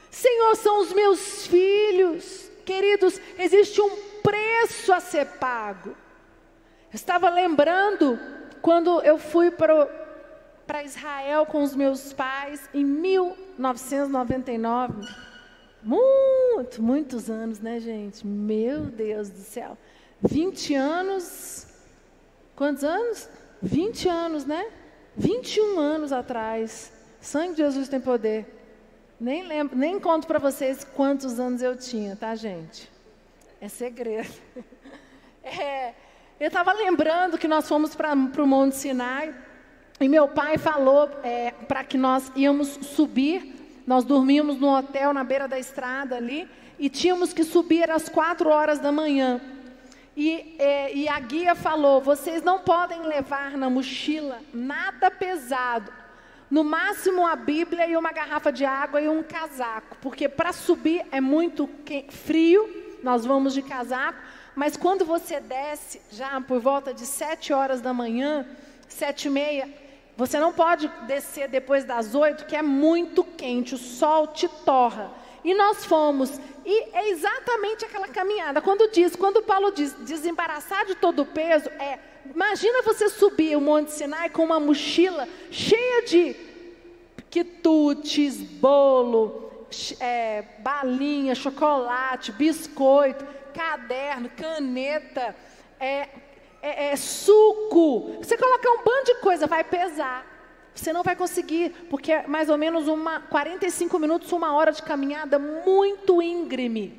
Senhor, 0.09 0.55
são 0.55 0.81
os 0.81 0.93
meus 0.93 1.47
filhos. 1.47 2.49
Queridos, 2.63 3.19
existe 3.37 3.81
um 3.81 3.89
preço 4.21 4.93
a 4.93 4.99
ser 4.99 5.25
pago. 5.25 5.89
Eu 5.89 6.95
estava 6.95 7.29
lembrando 7.29 8.19
quando 8.61 9.01
eu 9.01 9.17
fui 9.17 9.51
para 9.51 10.83
Israel 10.83 11.45
com 11.45 11.63
os 11.63 11.75
meus 11.75 12.13
pais 12.13 12.69
em 12.73 12.85
1999. 12.85 15.32
Muito, 15.83 16.81
muitos 16.81 17.29
anos, 17.29 17.59
né, 17.59 17.79
gente? 17.79 18.25
Meu 18.25 18.85
Deus 18.85 19.29
do 19.29 19.39
céu. 19.39 19.77
20 20.21 20.73
anos. 20.75 21.67
Quantos 22.55 22.83
anos? 22.83 23.29
20 23.61 24.07
anos, 24.07 24.45
né? 24.45 24.65
21 25.17 25.77
anos 25.77 26.13
atrás. 26.13 26.93
Sangue 27.19 27.55
de 27.55 27.63
Jesus 27.63 27.89
tem 27.89 27.99
poder. 27.99 28.45
Nem 29.19 29.45
lembro, 29.45 29.77
nem 29.77 29.99
conto 29.99 30.25
para 30.25 30.39
vocês 30.39 30.83
quantos 30.83 31.39
anos 31.39 31.61
eu 31.61 31.75
tinha, 31.75 32.15
tá, 32.15 32.33
gente? 32.35 32.89
É 33.59 33.67
segredo. 33.67 34.33
É, 35.45 35.93
eu 36.39 36.47
estava 36.47 36.71
lembrando 36.71 37.37
que 37.37 37.49
nós 37.49 37.67
fomos 37.67 37.93
para 37.93 38.13
o 38.13 38.47
Monte 38.47 38.77
Sinai 38.77 39.35
e 39.99 40.07
meu 40.07 40.25
pai 40.25 40.57
falou 40.57 41.09
é, 41.21 41.51
para 41.51 41.83
que 41.83 41.97
nós 41.97 42.31
íamos 42.33 42.69
subir 42.69 43.52
nós 43.85 44.03
dormíamos 44.03 44.57
no 44.57 44.69
hotel 44.75 45.13
na 45.13 45.23
beira 45.23 45.47
da 45.47 45.59
estrada 45.59 46.15
ali 46.15 46.47
e 46.79 46.89
tínhamos 46.89 47.33
que 47.33 47.43
subir 47.43 47.89
às 47.89 48.09
quatro 48.09 48.49
horas 48.49 48.79
da 48.79 48.91
manhã. 48.91 49.41
E, 50.15 50.55
é, 50.59 50.93
e 50.93 51.07
a 51.07 51.19
guia 51.19 51.55
falou: 51.55 52.01
vocês 52.01 52.41
não 52.43 52.59
podem 52.59 53.01
levar 53.01 53.57
na 53.57 53.69
mochila 53.69 54.39
nada 54.53 55.09
pesado. 55.09 55.91
No 56.49 56.63
máximo 56.63 57.25
a 57.25 57.35
Bíblia 57.35 57.87
e 57.87 57.97
uma 57.97 58.11
garrafa 58.11 58.51
de 58.51 58.63
água 58.63 59.01
e 59.01 59.09
um 59.09 59.23
casaco, 59.23 59.97
porque 59.99 60.29
para 60.29 60.53
subir 60.53 61.03
é 61.11 61.19
muito 61.19 61.67
frio, 62.09 62.69
nós 63.01 63.25
vamos 63.25 63.55
de 63.55 63.63
casaco, 63.63 64.19
mas 64.55 64.77
quando 64.77 65.03
você 65.03 65.39
desce, 65.39 65.99
já 66.11 66.39
por 66.41 66.59
volta 66.59 66.93
de 66.93 67.07
sete 67.07 67.51
horas 67.51 67.81
da 67.81 67.91
manhã, 67.91 68.45
sete 68.87 69.27
e 69.27 69.31
meia, 69.31 69.67
você 70.15 70.39
não 70.39 70.53
pode 70.53 70.87
descer 71.07 71.47
depois 71.47 71.83
das 71.85 72.13
oito, 72.13 72.45
que 72.45 72.55
é 72.55 72.61
muito 72.61 73.23
quente, 73.23 73.75
o 73.75 73.77
sol 73.77 74.27
te 74.27 74.47
torra. 74.47 75.11
E 75.43 75.53
nós 75.53 75.85
fomos. 75.85 76.39
E 76.65 76.95
é 76.95 77.09
exatamente 77.09 77.83
aquela 77.83 78.07
caminhada. 78.07 78.61
Quando 78.61 78.89
diz, 78.91 79.15
quando 79.15 79.41
Paulo 79.41 79.71
diz 79.71 79.91
desembaraçar 79.93 80.85
de 80.85 80.95
todo 80.95 81.23
o 81.23 81.25
peso, 81.25 81.69
é 81.69 81.99
imagina 82.33 82.81
você 82.83 83.09
subir 83.09 83.57
o 83.57 83.61
Monte 83.61 83.91
Sinai 83.91 84.29
com 84.29 84.43
uma 84.45 84.59
mochila 84.59 85.27
cheia 85.51 86.05
de 86.05 86.35
quitutes, 87.29 88.37
bolo, 88.37 89.67
é, 89.99 90.43
balinha, 90.59 91.35
chocolate, 91.35 92.31
biscoito, 92.31 93.25
caderno, 93.53 94.29
caneta, 94.29 95.35
é, 95.79 96.07
é, 96.63 96.93
é, 96.93 96.95
suco. 96.95 98.15
Você 98.21 98.37
colocar 98.37 98.71
um 98.71 98.83
bando 98.83 99.05
de 99.05 99.15
coisa, 99.15 99.45
vai 99.45 99.65
pesar. 99.65 100.25
Você 100.73 100.93
não 100.93 101.03
vai 101.03 101.15
conseguir, 101.15 101.69
porque 101.89 102.13
é 102.13 102.25
mais 102.25 102.49
ou 102.49 102.57
menos 102.57 102.87
uma 102.87 103.19
45 103.19 103.99
minutos, 103.99 104.31
uma 104.31 104.55
hora 104.55 104.71
de 104.71 104.81
caminhada 104.81 105.37
muito 105.37 106.21
íngreme. 106.21 106.97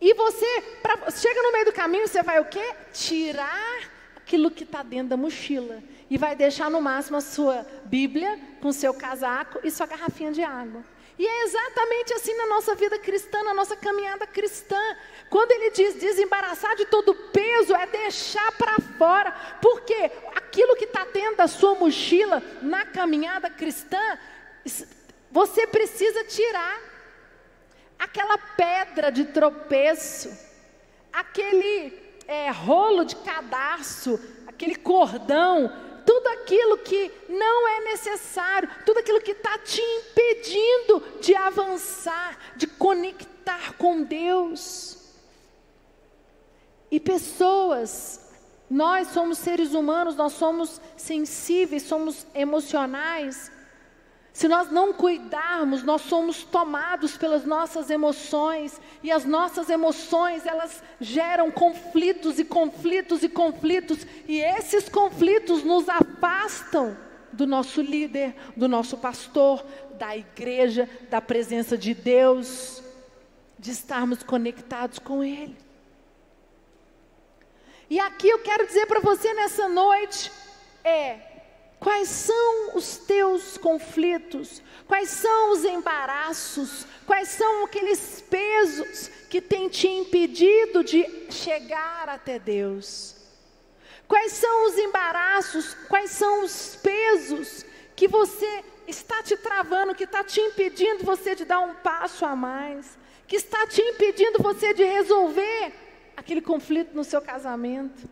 E 0.00 0.14
você, 0.14 0.62
pra, 0.80 1.10
chega 1.10 1.42
no 1.42 1.52
meio 1.52 1.64
do 1.66 1.72
caminho, 1.72 2.06
você 2.06 2.22
vai 2.22 2.40
o 2.40 2.44
quê? 2.44 2.74
Tirar 2.92 3.90
aquilo 4.16 4.50
que 4.50 4.62
está 4.62 4.82
dentro 4.82 5.08
da 5.08 5.16
mochila. 5.16 5.82
E 6.08 6.16
vai 6.16 6.36
deixar 6.36 6.70
no 6.70 6.80
máximo 6.80 7.16
a 7.16 7.20
sua 7.20 7.66
Bíblia, 7.84 8.38
com 8.62 8.70
seu 8.72 8.94
casaco 8.94 9.58
e 9.64 9.70
sua 9.70 9.86
garrafinha 9.86 10.30
de 10.30 10.42
água. 10.42 10.84
E 11.16 11.26
é 11.26 11.44
exatamente 11.44 12.12
assim 12.14 12.34
na 12.34 12.46
nossa 12.46 12.74
vida 12.74 12.98
cristã, 12.98 13.42
na 13.44 13.54
nossa 13.54 13.76
caminhada 13.76 14.26
cristã. 14.26 14.80
Quando 15.30 15.52
ele 15.52 15.70
diz 15.70 15.94
desembaraçar 15.94 16.74
de 16.74 16.86
todo 16.86 17.14
peso, 17.14 17.74
é 17.74 17.86
deixar 17.86 18.50
para 18.52 18.76
fora. 18.98 19.32
Porque 19.62 20.10
aquilo 20.34 20.74
que 20.76 20.84
está 20.84 21.04
dentro 21.04 21.36
da 21.36 21.46
sua 21.46 21.76
mochila 21.76 22.42
na 22.60 22.84
caminhada 22.84 23.48
cristã, 23.48 24.18
você 25.30 25.66
precisa 25.66 26.24
tirar. 26.24 26.80
Aquela 27.96 28.36
pedra 28.36 29.10
de 29.10 29.26
tropeço, 29.26 30.36
aquele 31.12 31.96
é, 32.26 32.50
rolo 32.50 33.04
de 33.04 33.14
cadarço, 33.16 34.20
aquele 34.48 34.74
cordão, 34.74 35.72
tudo 36.04 36.26
aquilo 36.28 36.78
que 36.78 37.10
não 37.28 37.68
é 37.68 37.80
necessário, 37.84 38.68
tudo 38.84 38.98
aquilo 39.00 39.20
que 39.20 39.32
está 39.32 39.58
te 39.58 39.80
impedindo 39.80 41.02
de 41.20 41.34
avançar, 41.34 42.38
de 42.56 42.66
conectar 42.66 43.74
com 43.76 44.02
Deus. 44.02 44.98
E 46.90 47.00
pessoas, 47.00 48.20
nós 48.70 49.08
somos 49.08 49.38
seres 49.38 49.72
humanos, 49.72 50.16
nós 50.16 50.34
somos 50.34 50.80
sensíveis, 50.96 51.82
somos 51.82 52.26
emocionais. 52.34 53.50
Se 54.34 54.48
nós 54.48 54.68
não 54.68 54.92
cuidarmos, 54.92 55.84
nós 55.84 56.02
somos 56.02 56.42
tomados 56.42 57.16
pelas 57.16 57.44
nossas 57.44 57.88
emoções, 57.88 58.80
e 59.00 59.12
as 59.12 59.24
nossas 59.24 59.70
emoções, 59.70 60.44
elas 60.44 60.82
geram 61.00 61.52
conflitos 61.52 62.40
e 62.40 62.44
conflitos 62.44 63.22
e 63.22 63.28
conflitos, 63.28 64.04
e 64.26 64.40
esses 64.40 64.88
conflitos 64.88 65.62
nos 65.62 65.88
afastam 65.88 66.98
do 67.32 67.46
nosso 67.46 67.80
líder, 67.80 68.34
do 68.56 68.66
nosso 68.66 68.98
pastor, 68.98 69.64
da 70.00 70.16
igreja, 70.16 70.90
da 71.08 71.20
presença 71.20 71.78
de 71.78 71.94
Deus, 71.94 72.82
de 73.56 73.70
estarmos 73.70 74.24
conectados 74.24 74.98
com 74.98 75.22
Ele. 75.22 75.56
E 77.88 78.00
aqui 78.00 78.28
eu 78.28 78.40
quero 78.40 78.66
dizer 78.66 78.86
para 78.86 78.98
você 78.98 79.32
nessa 79.32 79.68
noite 79.68 80.32
é 80.82 81.33
Quais 81.84 82.08
são 82.08 82.74
os 82.74 82.96
teus 82.96 83.58
conflitos? 83.58 84.62
Quais 84.88 85.10
são 85.10 85.52
os 85.52 85.66
embaraços? 85.66 86.86
Quais 87.06 87.28
são 87.28 87.66
aqueles 87.66 88.22
pesos 88.22 89.08
que 89.28 89.38
têm 89.38 89.68
te 89.68 89.86
impedido 89.86 90.82
de 90.82 91.06
chegar 91.30 92.08
até 92.08 92.38
Deus? 92.38 93.16
Quais 94.08 94.32
são 94.32 94.66
os 94.66 94.78
embaraços? 94.78 95.74
Quais 95.86 96.10
são 96.12 96.42
os 96.42 96.74
pesos 96.76 97.66
que 97.94 98.08
você 98.08 98.64
está 98.88 99.22
te 99.22 99.36
travando, 99.36 99.94
que 99.94 100.04
está 100.04 100.24
te 100.24 100.40
impedindo 100.40 101.04
você 101.04 101.34
de 101.34 101.44
dar 101.44 101.60
um 101.60 101.74
passo 101.74 102.24
a 102.24 102.34
mais? 102.34 102.96
Que 103.28 103.36
está 103.36 103.66
te 103.66 103.82
impedindo 103.82 104.42
você 104.42 104.72
de 104.72 104.84
resolver 104.84 105.74
aquele 106.16 106.40
conflito 106.40 106.96
no 106.96 107.04
seu 107.04 107.20
casamento? 107.20 108.08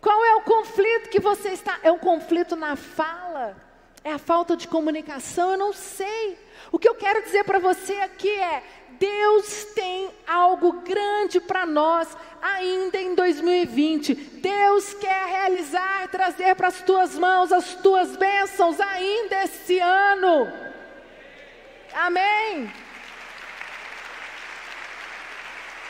Qual 0.00 0.24
é 0.24 0.34
o 0.36 0.42
conflito 0.42 1.08
que 1.08 1.20
você 1.20 1.50
está? 1.50 1.78
É 1.82 1.90
um 1.90 1.98
conflito 1.98 2.54
na 2.56 2.76
fala? 2.76 3.56
É 4.04 4.12
a 4.12 4.18
falta 4.18 4.56
de 4.56 4.68
comunicação? 4.68 5.52
Eu 5.52 5.58
não 5.58 5.72
sei. 5.72 6.38
O 6.70 6.78
que 6.78 6.88
eu 6.88 6.94
quero 6.94 7.22
dizer 7.22 7.44
para 7.44 7.58
você 7.58 7.94
aqui 7.94 8.30
é: 8.30 8.62
Deus 8.90 9.64
tem 9.74 10.10
algo 10.26 10.80
grande 10.82 11.40
para 11.40 11.66
nós 11.66 12.16
ainda 12.40 12.98
em 13.00 13.14
2020. 13.14 14.14
Deus 14.14 14.94
quer 14.94 15.26
realizar, 15.26 16.08
trazer 16.08 16.54
para 16.54 16.68
as 16.68 16.82
tuas 16.82 17.18
mãos 17.18 17.52
as 17.52 17.74
tuas 17.74 18.16
bênçãos 18.16 18.78
ainda 18.80 19.42
esse 19.44 19.78
ano. 19.80 20.52
Amém. 21.92 22.85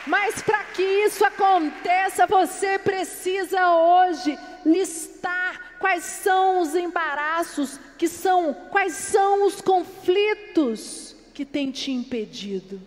Mas 0.07 0.41
para 0.41 0.63
que 0.63 0.81
isso 0.81 1.25
aconteça, 1.25 2.25
você 2.25 2.79
precisa 2.79 3.69
hoje 3.73 4.39
listar 4.65 5.77
quais 5.79 6.03
são 6.03 6.61
os 6.61 6.75
embaraços, 6.75 7.77
que 7.97 8.07
são 8.07 8.53
quais 8.71 8.93
são 8.93 9.45
os 9.45 9.59
conflitos 9.59 11.13
que 11.33 11.43
têm 11.43 11.71
te 11.71 11.91
impedido. 11.91 12.81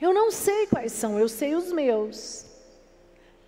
Eu 0.00 0.12
não 0.12 0.32
sei 0.32 0.66
quais 0.66 0.90
são, 0.90 1.16
eu 1.18 1.28
sei 1.28 1.54
os 1.54 1.70
meus. 1.70 2.44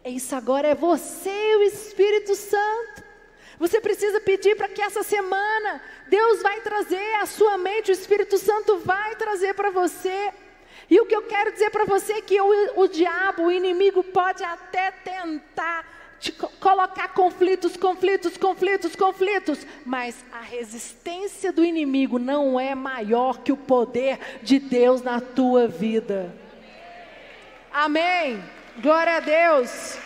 Isso 0.05 0.37
agora 0.37 0.69
é 0.69 0.75
você 0.75 1.31
e 1.31 1.57
o 1.57 1.62
Espírito 1.62 2.37
Santo. 2.37 3.03
Você 3.59 3.81
precisa 3.81 4.21
pedir 4.21 4.55
para 4.55 4.69
que 4.69 4.81
essa 4.81 5.03
semana 5.03 5.83
Deus 6.09 6.42
vai 6.42 6.61
trazer 6.61 7.14
à 7.16 7.27
sua 7.27 7.59
mente, 7.59 7.90
o 7.90 7.92
Espírito 7.92 8.38
Santo 8.38 8.79
vai 8.79 9.16
trazer 9.16 9.55
para 9.55 9.70
você 9.70 10.33
e 10.88 11.01
o 11.01 11.07
que 11.07 11.14
eu 11.14 11.22
quero 11.22 11.53
dizer 11.53 11.70
para 11.70 11.85
você 11.85 12.14
é 12.14 12.20
que 12.20 12.40
o, 12.40 12.81
o 12.81 12.88
diabo, 12.88 13.44
o 13.44 13.53
inimigo, 13.53 14.03
pode 14.05 14.44
até 14.44 14.90
tentar 14.90 15.96
te 16.18 16.33
colocar 16.33 17.09
conflitos, 17.09 17.77
conflitos, 17.77 18.37
conflitos, 18.37 18.96
conflitos, 18.96 19.66
mas 19.85 20.25
a 20.33 20.40
resistência 20.40 21.53
do 21.53 21.64
inimigo 21.64 22.18
não 22.18 22.59
é 22.59 22.75
maior 22.75 23.38
que 23.38 23.53
o 23.53 23.57
poder 23.57 24.18
de 24.42 24.59
Deus 24.59 25.03
na 25.03 25.20
tua 25.20 25.68
vida. 25.68 26.35
Amém. 27.72 28.42
Glória 28.81 29.16
a 29.16 29.20
Deus. 29.20 29.99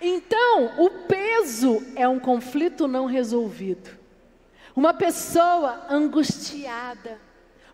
Então, 0.00 0.74
o 0.78 0.90
peso 1.06 1.82
é 1.96 2.06
um 2.06 2.18
conflito 2.18 2.86
não 2.86 3.06
resolvido. 3.06 3.90
Uma 4.74 4.92
pessoa 4.92 5.86
angustiada, 5.88 7.18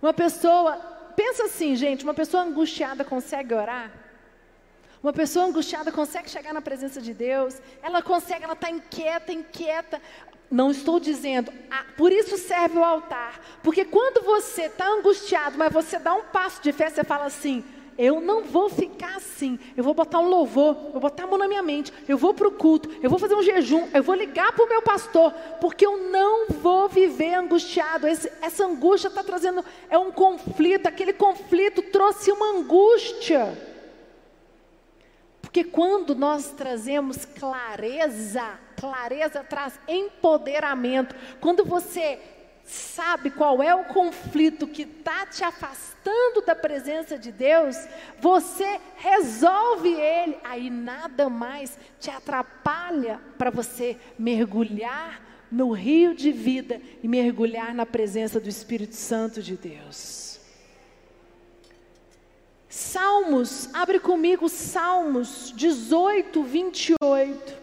uma 0.02 0.12
pessoa, 0.12 0.76
pensa 1.16 1.44
assim, 1.44 1.76
gente, 1.76 2.02
uma 2.02 2.12
pessoa 2.12 2.42
angustiada 2.42 3.04
consegue 3.04 3.54
orar? 3.54 3.90
Uma 5.02 5.12
pessoa 5.12 5.46
angustiada 5.46 5.90
consegue 5.90 6.28
chegar 6.28 6.52
na 6.52 6.60
presença 6.60 7.00
de 7.00 7.14
Deus? 7.14 7.60
Ela 7.82 8.02
consegue, 8.02 8.44
ela 8.44 8.52
está 8.52 8.68
inquieta, 8.68 9.32
inquieta. 9.32 10.02
Não 10.50 10.70
estou 10.70 11.00
dizendo, 11.00 11.52
ah, 11.70 11.84
por 11.96 12.12
isso 12.12 12.36
serve 12.36 12.78
o 12.78 12.84
altar. 12.84 13.40
Porque 13.62 13.84
quando 13.84 14.24
você 14.24 14.62
está 14.62 14.86
angustiado, 14.88 15.56
mas 15.56 15.72
você 15.72 15.98
dá 15.98 16.14
um 16.14 16.24
passo 16.24 16.60
de 16.62 16.72
fé, 16.72 16.90
você 16.90 17.02
fala 17.02 17.24
assim: 17.24 17.64
eu 17.96 18.20
não 18.20 18.42
vou 18.44 18.68
ficar 18.68 19.16
assim. 19.16 19.58
Eu 19.76 19.84
vou 19.84 19.94
botar 19.94 20.18
um 20.18 20.28
louvor, 20.28 20.74
vou 20.92 21.00
botar 21.00 21.24
a 21.24 21.26
mão 21.26 21.38
na 21.38 21.48
minha 21.48 21.62
mente, 21.62 21.92
eu 22.08 22.16
vou 22.16 22.34
para 22.34 22.48
o 22.48 22.52
culto, 22.52 22.90
eu 23.02 23.10
vou 23.10 23.18
fazer 23.18 23.34
um 23.34 23.42
jejum, 23.42 23.88
eu 23.92 24.02
vou 24.02 24.14
ligar 24.14 24.52
para 24.52 24.64
o 24.64 24.68
meu 24.68 24.82
pastor, 24.82 25.32
porque 25.60 25.86
eu 25.86 26.10
não 26.10 26.48
vou 26.48 26.88
viver 26.88 27.34
angustiado. 27.34 28.06
Esse, 28.06 28.30
essa 28.40 28.64
angústia 28.64 29.08
está 29.08 29.22
trazendo, 29.22 29.64
é 29.88 29.98
um 29.98 30.10
conflito, 30.10 30.86
aquele 30.86 31.12
conflito 31.12 31.82
trouxe 31.82 32.30
uma 32.30 32.58
angústia. 32.58 33.72
Porque 35.40 35.64
quando 35.64 36.14
nós 36.14 36.50
trazemos 36.52 37.26
clareza, 37.26 38.58
clareza 38.80 39.44
traz 39.44 39.78
empoderamento. 39.86 41.14
Quando 41.40 41.62
você 41.62 42.18
sabe 42.64 43.30
qual 43.30 43.62
é 43.62 43.74
o 43.74 43.84
conflito 43.84 44.66
que 44.66 44.82
está 44.82 45.26
te 45.26 45.44
afastando 45.44 46.42
da 46.46 46.54
presença 46.54 47.18
de 47.18 47.30
Deus, 47.30 47.76
você 48.20 48.80
resolve 48.96 49.88
ele, 49.88 50.38
aí 50.42 50.70
nada 50.70 51.28
mais 51.28 51.78
te 52.00 52.10
atrapalha 52.10 53.20
para 53.38 53.50
você 53.50 53.96
mergulhar 54.18 55.22
no 55.50 55.70
rio 55.72 56.14
de 56.14 56.32
vida 56.32 56.80
e 57.02 57.08
mergulhar 57.08 57.74
na 57.74 57.84
presença 57.84 58.40
do 58.40 58.48
Espírito 58.48 58.96
Santo 58.96 59.42
de 59.42 59.56
Deus. 59.56 60.40
Salmos, 62.68 63.68
abre 63.74 64.00
comigo 64.00 64.48
Salmos 64.48 65.52
18, 65.54 66.42
28. 66.42 67.61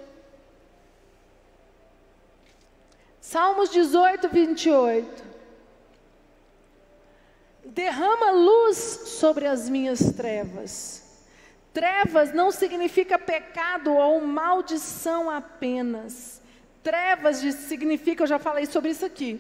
Salmos 3.30 3.70
18, 3.70 4.28
28. 4.28 5.24
Derrama 7.64 8.32
luz 8.32 8.76
sobre 9.06 9.46
as 9.46 9.70
minhas 9.70 10.00
trevas. 10.14 11.04
Trevas 11.72 12.34
não 12.34 12.50
significa 12.50 13.20
pecado 13.20 13.94
ou 13.94 14.20
maldição 14.20 15.30
apenas. 15.30 16.42
Trevas 16.82 17.38
significa, 17.68 18.24
eu 18.24 18.28
já 18.28 18.40
falei 18.40 18.66
sobre 18.66 18.90
isso 18.90 19.06
aqui, 19.06 19.40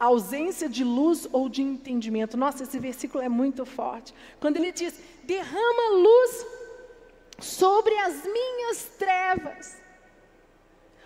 ausência 0.00 0.66
de 0.66 0.82
luz 0.82 1.28
ou 1.30 1.50
de 1.50 1.60
entendimento. 1.60 2.38
Nossa, 2.38 2.62
esse 2.62 2.78
versículo 2.78 3.22
é 3.22 3.28
muito 3.28 3.66
forte. 3.66 4.14
Quando 4.40 4.56
ele 4.56 4.72
diz: 4.72 4.98
derrama 5.24 5.90
luz 5.90 6.46
sobre 7.38 7.94
as 7.98 8.24
minhas 8.24 8.84
trevas. 8.98 9.81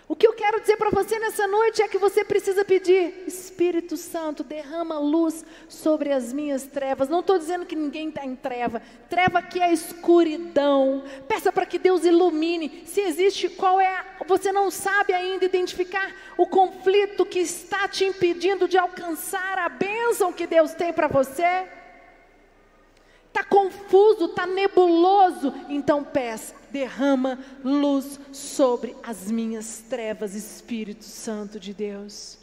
O 0.09 0.15
que 0.15 0.25
eu 0.25 0.31
quero 0.31 0.61
dizer 0.61 0.77
para 0.77 0.89
você 0.89 1.19
nessa 1.19 1.45
noite 1.47 1.81
é 1.81 1.87
que 1.87 1.97
você 1.97 2.23
precisa 2.23 2.63
pedir, 2.63 3.25
Espírito 3.27 3.97
Santo, 3.97 4.41
derrama 4.41 4.97
luz 4.97 5.43
sobre 5.67 6.13
as 6.13 6.31
minhas 6.31 6.63
trevas. 6.63 7.09
Não 7.09 7.19
estou 7.19 7.37
dizendo 7.37 7.65
que 7.65 7.75
ninguém 7.75 8.07
está 8.07 8.23
em 8.23 8.33
treva. 8.33 8.81
Treva 9.09 9.41
que 9.41 9.59
é 9.59 9.73
escuridão. 9.73 11.03
Peça 11.27 11.51
para 11.51 11.65
que 11.65 11.77
Deus 11.77 12.05
ilumine. 12.05 12.83
Se 12.85 13.01
existe, 13.01 13.49
qual 13.49 13.81
é. 13.81 14.05
Você 14.25 14.49
não 14.49 14.71
sabe 14.71 15.11
ainda 15.11 15.43
identificar 15.43 16.15
o 16.37 16.47
conflito 16.47 17.25
que 17.25 17.39
está 17.39 17.85
te 17.89 18.05
impedindo 18.05 18.65
de 18.65 18.77
alcançar 18.77 19.59
a 19.59 19.67
bênção 19.67 20.31
que 20.31 20.47
Deus 20.47 20.73
tem 20.73 20.93
para 20.93 21.09
você? 21.09 21.76
Está 23.37 23.49
confuso, 23.49 24.25
está 24.25 24.47
nebuloso, 24.47 25.53
então 25.69 26.03
peça, 26.03 26.55
derrama 26.71 27.37
luz 27.63 28.19
sobre 28.33 28.95
as 29.03 29.29
minhas 29.29 29.83
trevas, 29.87 30.33
Espírito 30.33 31.05
Santo 31.05 31.59
de 31.59 31.71
Deus. 31.71 32.39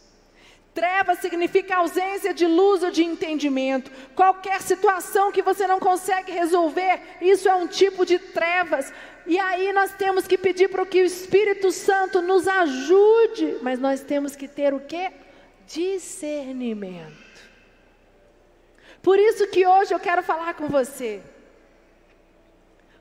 Treva 0.72 1.16
significa 1.16 1.78
ausência 1.78 2.32
de 2.32 2.46
luz 2.46 2.84
ou 2.84 2.92
de 2.92 3.02
entendimento. 3.02 3.90
Qualquer 4.14 4.62
situação 4.62 5.32
que 5.32 5.42
você 5.42 5.66
não 5.66 5.80
consegue 5.80 6.30
resolver, 6.30 7.00
isso 7.20 7.48
é 7.48 7.54
um 7.56 7.66
tipo 7.66 8.06
de 8.06 8.20
trevas. 8.20 8.92
E 9.26 9.36
aí 9.36 9.72
nós 9.72 9.92
temos 9.94 10.28
que 10.28 10.38
pedir 10.38 10.68
para 10.68 10.86
que 10.86 11.02
o 11.02 11.06
Espírito 11.06 11.72
Santo 11.72 12.22
nos 12.22 12.46
ajude, 12.46 13.56
mas 13.62 13.80
nós 13.80 14.00
temos 14.00 14.36
que 14.36 14.46
ter 14.46 14.72
o 14.72 14.78
que? 14.78 15.10
Discernimento. 15.66 17.23
Por 19.04 19.18
isso 19.18 19.46
que 19.48 19.66
hoje 19.66 19.92
eu 19.92 20.00
quero 20.00 20.22
falar 20.22 20.54
com 20.54 20.66
você. 20.66 21.20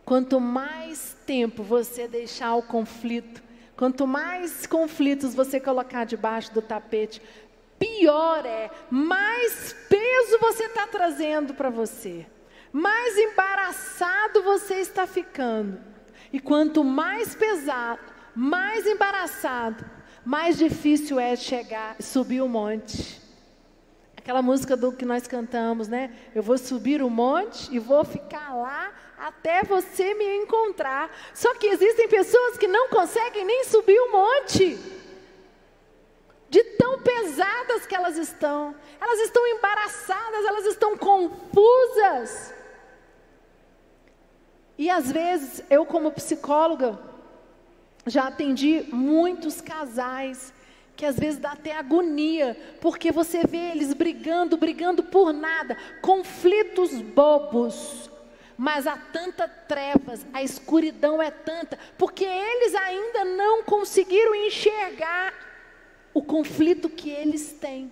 Quanto 0.04 0.38
mais 0.38 1.16
tempo 1.26 1.64
você 1.64 2.10
deixar 2.10 2.56
o 2.56 2.62
conflito, 2.62 3.42
quanto 3.78 4.06
mais 4.06 4.68
conflitos 4.68 5.34
você 5.34 5.62
colocar 5.62 6.04
debaixo 6.04 6.54
do 6.54 6.62
tapete, 6.62 7.22
pior 7.80 8.46
é, 8.46 8.70
mais 8.92 9.74
peso 9.88 10.40
você 10.42 10.66
está 10.66 10.86
trazendo 10.88 11.54
para 11.54 11.70
você, 11.70 12.26
mais 12.74 13.18
embaraçado 13.18 14.44
você 14.44 14.76
está 14.82 15.08
ficando. 15.08 15.80
E 16.34 16.40
quanto 16.42 16.84
mais 16.84 17.34
pesado, 17.34 18.02
mais 18.36 18.86
embaraçado, 18.86 19.86
mais 20.26 20.58
difícil 20.58 21.18
é 21.18 21.38
chegar, 21.38 21.96
subir 22.02 22.42
o 22.42 22.50
monte. 22.50 23.23
Aquela 24.24 24.42
música 24.42 24.78
do 24.78 24.94
que 24.94 25.04
nós 25.04 25.28
cantamos, 25.28 25.90
né? 25.90 26.10
Eu 26.34 26.42
vou 26.42 26.58
subir 26.58 27.04
o 27.04 27.10
monte 27.10 27.70
e 27.76 27.78
vou 27.78 28.06
ficar 28.06 28.56
lá 28.56 28.94
até 29.18 29.64
você 29.64 30.14
me 30.14 30.38
encontrar. 30.38 31.14
Só 31.34 31.54
que 31.56 31.68
existem 31.68 32.08
pessoas 32.08 32.58
que 32.58 32.66
não 32.66 32.88
conseguem 32.88 33.44
nem 33.44 33.66
subir 33.66 34.00
o 34.00 34.14
monte 34.14 34.80
de 36.50 36.64
tão 36.78 37.02
pesadas 37.02 37.86
que 37.86 37.94
elas 37.94 38.16
estão. 38.16 38.74
Elas 39.02 39.20
estão 39.20 39.46
embaraçadas, 39.46 40.46
elas 40.46 40.68
estão 40.68 40.98
confusas. 40.98 42.54
E 44.78 44.90
às 44.90 45.12
vezes, 45.12 45.62
eu 45.70 45.86
como 45.86 46.14
psicóloga, 46.14 46.98
já 48.08 48.28
atendi 48.28 48.86
muitos 48.90 49.60
casais 49.60 50.54
que 50.96 51.06
às 51.06 51.18
vezes 51.18 51.40
dá 51.40 51.52
até 51.52 51.76
agonia, 51.76 52.58
porque 52.80 53.12
você 53.12 53.44
vê 53.46 53.72
eles 53.72 53.94
brigando, 53.94 54.58
brigando 54.58 55.04
por 55.04 55.34
nada, 55.34 55.78
conflitos 56.02 56.92
bobos. 57.02 58.10
Mas 58.56 58.86
há 58.86 58.96
tanta 58.96 59.48
trevas, 59.48 60.26
a 60.32 60.44
escuridão 60.44 61.22
é 61.22 61.32
tanta, 61.32 61.80
porque 61.98 62.24
eles 62.24 62.76
ainda 62.76 63.26
não 63.26 63.64
conseguiram 63.64 64.36
enxergar 64.36 65.34
o 66.14 66.22
conflito 66.22 66.88
que 66.88 67.10
eles 67.10 67.52
têm. 67.54 67.92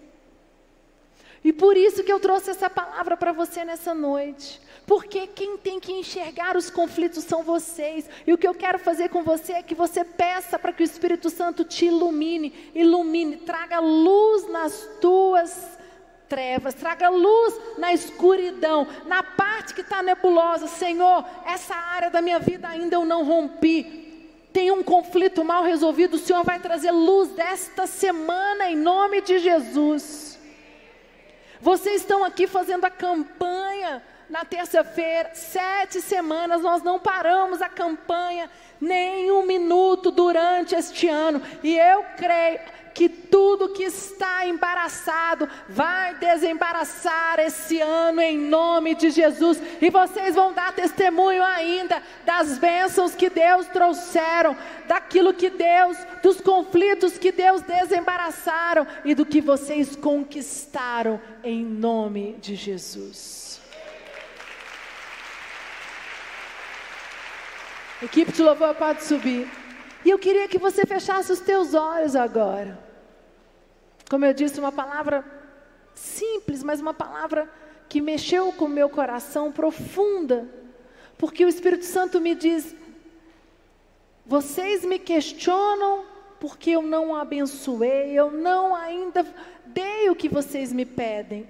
E 1.44 1.52
por 1.52 1.76
isso 1.76 2.04
que 2.04 2.12
eu 2.14 2.20
trouxe 2.20 2.52
essa 2.52 2.70
palavra 2.70 3.18
para 3.18 3.32
você 3.32 3.66
nessa 3.66 3.96
noite. 3.96 4.62
Porque 4.92 5.26
quem 5.26 5.56
tem 5.56 5.80
que 5.80 5.94
enxergar 5.94 6.58
os 6.58 6.70
conflitos 6.70 7.24
são 7.24 7.44
vocês. 7.44 8.10
E 8.28 8.34
o 8.34 8.38
que 8.38 8.46
eu 8.46 8.54
quero 8.54 8.78
fazer 8.78 9.08
com 9.08 9.24
você 9.24 9.54
é 9.54 9.64
que 9.64 9.74
você 9.74 10.04
peça 10.04 10.60
para 10.60 10.74
que 10.74 10.84
o 10.84 10.90
Espírito 10.92 11.30
Santo 11.30 11.64
te 11.64 11.86
ilumine, 11.86 12.54
ilumine, 12.76 13.38
traga 13.38 13.80
luz 13.80 14.50
nas 14.50 14.90
tuas 15.00 15.80
trevas, 16.28 16.74
traga 16.74 17.08
luz 17.08 17.58
na 17.78 17.94
escuridão, 17.94 18.86
na 19.06 19.24
parte 19.24 19.74
que 19.74 19.80
está 19.80 20.04
nebulosa. 20.04 20.68
Senhor, 20.68 21.24
essa 21.46 21.74
área 21.74 22.10
da 22.10 22.22
minha 22.22 22.40
vida 22.40 22.68
ainda 22.68 22.98
eu 22.98 23.06
não 23.06 23.24
rompi 23.24 24.30
tem 24.52 24.72
um 24.72 24.84
conflito 24.84 25.46
mal 25.46 25.64
resolvido, 25.64 26.16
o 26.16 26.20
Senhor 26.20 26.44
vai 26.44 26.60
trazer 26.60 26.92
luz 26.92 27.30
desta 27.30 27.88
semana 27.88 28.70
em 28.70 28.76
nome 28.76 29.22
de 29.22 29.40
Jesus. 29.40 30.38
Vocês 31.62 32.02
estão 32.02 32.26
aqui 32.26 32.46
fazendo 32.46 32.84
a 32.84 32.90
campanha 32.90 34.04
na 34.32 34.46
terça-feira, 34.46 35.32
sete 35.34 36.02
semanas, 36.02 36.62
nós 36.62 36.82
não 36.82 36.98
paramos 36.98 37.62
a 37.62 37.68
campanha 37.68 38.50
nem 38.80 39.30
um 39.30 39.46
minuto 39.46 40.10
durante 40.10 40.74
este 40.74 41.08
ano, 41.10 41.42
e 41.62 41.78
eu 41.78 42.04
creio 42.18 42.60
que 42.94 43.08
tudo 43.08 43.74
que 43.74 43.84
está 43.84 44.46
embaraçado 44.46 45.48
vai 45.68 46.16
desembaraçar 46.16 47.40
esse 47.40 47.80
ano 47.80 48.22
em 48.22 48.38
nome 48.38 48.96
de 48.96 49.10
Jesus. 49.10 49.62
E 49.82 49.90
vocês 49.90 50.36
vão 50.36 50.52
dar 50.54 50.74
testemunho 50.74 51.44
ainda 51.44 52.02
das 52.26 52.58
bênçãos 52.58 53.16
que 53.16 53.30
Deus 53.30 53.68
trouxeram, 53.68 54.58
daquilo 54.88 55.34
que 55.34 55.50
Deus, 55.50 55.98
dos 56.22 56.42
conflitos 56.42 57.18
que 57.18 57.32
Deus 57.32 57.62
desembaraçaram 57.62 58.86
e 59.06 59.16
do 59.16 59.26
que 59.26 59.40
vocês 59.40 59.96
conquistaram 59.96 61.20
em 61.44 61.64
nome 61.64 62.38
de 62.42 62.56
Jesus. 62.56 63.51
Equipe 68.02 68.32
de 68.32 68.42
louvor 68.42 68.74
pode 68.76 69.04
subir. 69.04 69.48
E 70.04 70.10
eu 70.10 70.18
queria 70.18 70.48
que 70.48 70.58
você 70.58 70.86
fechasse 70.86 71.32
os 71.32 71.40
teus 71.40 71.74
olhos 71.76 72.16
agora. 72.16 72.80
Como 74.10 74.26
eu 74.26 74.34
disse, 74.34 74.60
uma 74.60 74.72
palavra 74.72 75.24
simples, 75.94 76.64
mas 76.64 76.82
uma 76.82 76.94
palavra 76.94 77.48
que 77.88 78.02
mexeu 78.02 78.52
com 78.54 78.66
o 78.66 78.70
meu 78.70 78.90
coração 78.90 79.52
profunda. 79.52 80.50
Porque 81.18 81.46
o 81.46 81.48
Espírito 81.48 81.86
Santo 81.86 82.20
me 82.20 82.34
diz: 82.34 82.76
vocês 84.26 84.84
me 84.84 84.98
questionam 84.98 86.06
porque 86.40 86.72
eu 86.72 86.82
não 86.82 87.16
abençoei, 87.16 88.14
eu 88.14 88.32
não 88.32 88.74
ainda 88.74 89.24
dei 89.68 90.10
o 90.10 90.16
que 90.16 90.28
vocês 90.28 90.74
me 90.74 90.86
pedem. 90.86 91.48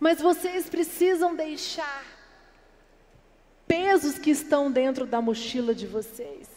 Mas 0.00 0.20
vocês 0.20 0.68
precisam 0.68 1.36
deixar 1.36 2.17
pesos 3.68 4.18
que 4.18 4.30
estão 4.30 4.72
dentro 4.72 5.06
da 5.06 5.20
mochila 5.20 5.74
de 5.74 5.86
vocês. 5.86 6.48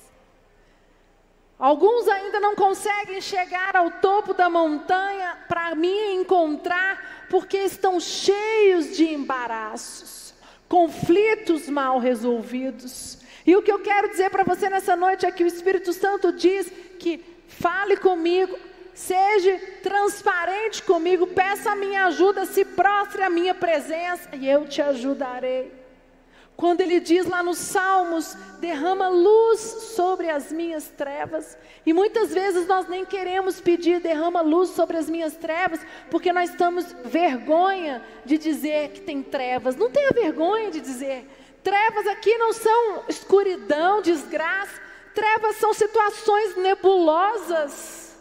Alguns 1.59 2.07
ainda 2.07 2.39
não 2.39 2.55
conseguem 2.55 3.21
chegar 3.21 3.75
ao 3.75 3.91
topo 3.91 4.33
da 4.33 4.49
montanha 4.49 5.37
para 5.47 5.75
me 5.75 6.13
encontrar 6.15 7.27
porque 7.29 7.57
estão 7.57 7.99
cheios 7.99 8.97
de 8.97 9.07
embaraços, 9.13 10.33
conflitos 10.67 11.69
mal 11.69 11.99
resolvidos. 11.99 13.19
E 13.45 13.55
o 13.55 13.61
que 13.61 13.71
eu 13.71 13.79
quero 13.79 14.09
dizer 14.09 14.31
para 14.31 14.43
você 14.43 14.69
nessa 14.69 14.95
noite 14.95 15.25
é 15.25 15.31
que 15.31 15.43
o 15.43 15.47
Espírito 15.47 15.93
Santo 15.93 16.31
diz 16.31 16.71
que 16.97 17.23
fale 17.47 17.95
comigo, 17.95 18.57
seja 18.95 19.59
transparente 19.83 20.81
comigo, 20.81 21.27
peça 21.27 21.73
a 21.73 21.75
minha 21.75 22.05
ajuda, 22.05 22.45
se 22.45 22.65
prostre 22.65 23.21
a 23.21 23.29
minha 23.29 23.53
presença 23.53 24.29
e 24.33 24.49
eu 24.49 24.67
te 24.67 24.81
ajudarei. 24.81 25.80
Quando 26.55 26.81
ele 26.81 26.99
diz 26.99 27.25
lá 27.25 27.41
nos 27.41 27.57
Salmos, 27.57 28.35
derrama 28.59 29.07
luz 29.07 29.59
sobre 29.95 30.29
as 30.29 30.51
minhas 30.51 30.89
trevas. 30.89 31.57
E 31.85 31.91
muitas 31.91 32.31
vezes 32.33 32.67
nós 32.67 32.87
nem 32.87 33.03
queremos 33.03 33.59
pedir, 33.59 33.99
derrama 33.99 34.41
luz 34.41 34.69
sobre 34.69 34.97
as 34.97 35.09
minhas 35.09 35.35
trevas, 35.35 35.79
porque 36.09 36.31
nós 36.31 36.51
estamos 36.51 36.85
vergonha 37.03 38.03
de 38.23 38.37
dizer 38.37 38.89
que 38.89 39.01
tem 39.01 39.23
trevas. 39.23 39.75
Não 39.75 39.89
tenha 39.89 40.11
vergonha 40.11 40.69
de 40.69 40.79
dizer. 40.79 41.27
Trevas 41.63 42.05
aqui 42.07 42.37
não 42.37 42.53
são 42.53 43.03
escuridão, 43.07 44.01
desgraça. 44.01 44.79
Trevas 45.15 45.55
são 45.57 45.73
situações 45.73 46.57
nebulosas. 46.57 48.15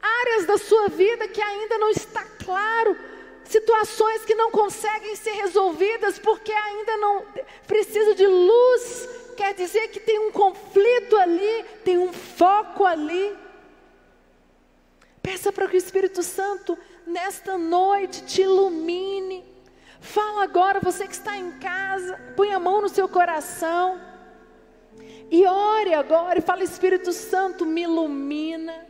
Áreas 0.00 0.46
da 0.46 0.56
sua 0.56 0.88
vida 0.88 1.28
que 1.28 1.42
ainda 1.42 1.76
não 1.76 1.90
está 1.90 2.24
claro 2.44 2.96
situações 3.48 4.24
que 4.24 4.34
não 4.34 4.50
conseguem 4.50 5.16
ser 5.16 5.32
resolvidas 5.32 6.18
porque 6.18 6.52
ainda 6.52 6.96
não 6.98 7.24
precisa 7.66 8.14
de 8.14 8.26
luz. 8.26 9.08
Quer 9.36 9.54
dizer 9.54 9.88
que 9.88 10.00
tem 10.00 10.18
um 10.18 10.30
conflito 10.30 11.16
ali, 11.16 11.64
tem 11.84 11.98
um 11.98 12.12
foco 12.12 12.84
ali. 12.84 13.36
Peça 15.22 15.52
para 15.52 15.66
que 15.68 15.76
o 15.76 15.78
Espírito 15.78 16.22
Santo, 16.22 16.78
nesta 17.06 17.56
noite, 17.56 18.24
te 18.24 18.42
ilumine. 18.42 19.44
Fala 20.00 20.44
agora, 20.44 20.80
você 20.80 21.06
que 21.06 21.14
está 21.14 21.36
em 21.36 21.52
casa, 21.52 22.18
põe 22.36 22.52
a 22.52 22.58
mão 22.58 22.80
no 22.80 22.88
seu 22.88 23.08
coração. 23.08 24.00
E 25.30 25.44
ore 25.46 25.94
agora 25.94 26.38
e 26.38 26.42
fala: 26.42 26.62
Espírito 26.62 27.12
Santo, 27.12 27.66
me 27.66 27.82
ilumina. 27.82 28.86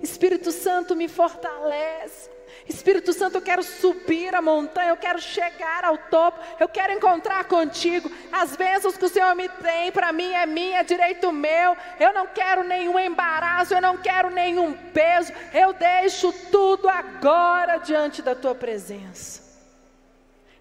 Espírito 0.00 0.50
Santo, 0.50 0.96
me 0.96 1.08
fortalece. 1.08 2.30
Espírito 2.68 3.12
Santo, 3.12 3.36
eu 3.36 3.42
quero 3.42 3.62
subir 3.62 4.34
a 4.34 4.40
montanha, 4.40 4.90
eu 4.90 4.96
quero 4.96 5.20
chegar 5.20 5.84
ao 5.84 5.98
topo, 5.98 6.38
eu 6.60 6.68
quero 6.68 6.92
encontrar 6.92 7.44
contigo. 7.44 8.10
As 8.30 8.54
bênçãos 8.54 8.96
que 8.96 9.04
o 9.04 9.08
Senhor 9.08 9.34
me 9.34 9.48
tem, 9.48 9.90
para 9.90 10.12
mim 10.12 10.32
é 10.32 10.46
minha, 10.46 10.80
é 10.80 10.84
direito 10.84 11.32
meu. 11.32 11.76
Eu 11.98 12.12
não 12.12 12.26
quero 12.26 12.62
nenhum 12.62 12.98
embaraço, 12.98 13.74
eu 13.74 13.80
não 13.80 13.96
quero 13.96 14.30
nenhum 14.30 14.72
peso. 14.72 15.32
Eu 15.52 15.72
deixo 15.72 16.32
tudo 16.50 16.88
agora 16.88 17.78
diante 17.78 18.22
da 18.22 18.34
tua 18.34 18.54
presença. 18.54 19.42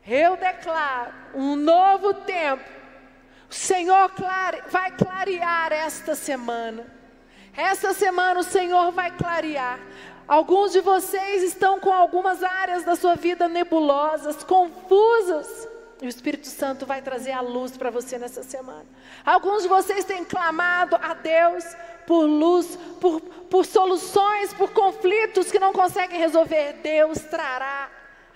Eu 0.05 0.35
declaro 0.35 1.13
um 1.35 1.55
novo 1.55 2.13
tempo. 2.13 2.63
O 3.49 3.53
Senhor 3.53 4.09
clare, 4.11 4.63
vai 4.69 4.91
clarear 4.91 5.71
esta 5.71 6.15
semana. 6.15 6.85
Esta 7.55 7.93
semana 7.93 8.39
o 8.39 8.43
Senhor 8.43 8.91
vai 8.91 9.11
clarear. 9.11 9.77
Alguns 10.31 10.71
de 10.71 10.79
vocês 10.79 11.43
estão 11.43 11.77
com 11.77 11.91
algumas 11.91 12.41
áreas 12.41 12.85
da 12.85 12.95
sua 12.95 13.15
vida 13.15 13.49
nebulosas, 13.49 14.41
confusas. 14.45 15.67
E 16.01 16.05
o 16.05 16.07
Espírito 16.07 16.47
Santo 16.47 16.85
vai 16.85 17.01
trazer 17.01 17.33
a 17.33 17.41
luz 17.41 17.75
para 17.75 17.89
você 17.89 18.17
nessa 18.17 18.41
semana. 18.41 18.85
Alguns 19.25 19.63
de 19.63 19.67
vocês 19.67 20.05
têm 20.05 20.23
clamado 20.23 20.95
a 20.95 21.13
Deus 21.15 21.65
por 22.07 22.23
luz, 22.23 22.79
por, 23.01 23.19
por 23.19 23.65
soluções, 23.65 24.53
por 24.53 24.71
conflitos 24.71 25.51
que 25.51 25.59
não 25.59 25.73
conseguem 25.73 26.17
resolver. 26.17 26.79
Deus 26.81 27.17
trará 27.23 27.89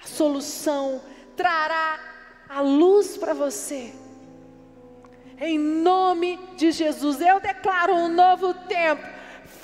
a 0.03 0.05
solução, 0.05 1.01
trará 1.37 1.97
a 2.49 2.59
luz 2.59 3.15
para 3.15 3.33
você. 3.33 3.93
Em 5.39 5.57
nome 5.57 6.35
de 6.57 6.73
Jesus, 6.73 7.21
eu 7.21 7.39
declaro 7.39 7.93
um 7.93 8.09
novo 8.09 8.53
tempo, 8.53 9.01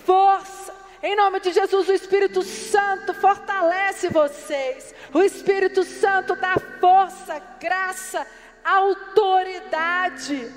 força. 0.06 0.61
Em 1.04 1.16
nome 1.16 1.40
de 1.40 1.52
Jesus, 1.52 1.90
o 1.90 1.94
Espírito 1.94 2.44
Santo 2.44 3.14
fortalece 3.14 4.10
vocês. 4.10 4.94
O 5.14 5.22
Espírito 5.22 5.84
Santo 5.84 6.36
dá 6.36 6.56
força, 6.80 7.40
graça, 7.60 8.28
autoridade 8.64 10.52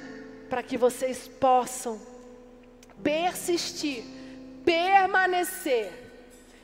para 0.50 0.62
que 0.62 0.76
vocês 0.76 1.26
possam 1.26 2.00
persistir, 3.02 4.04
permanecer 4.64 5.92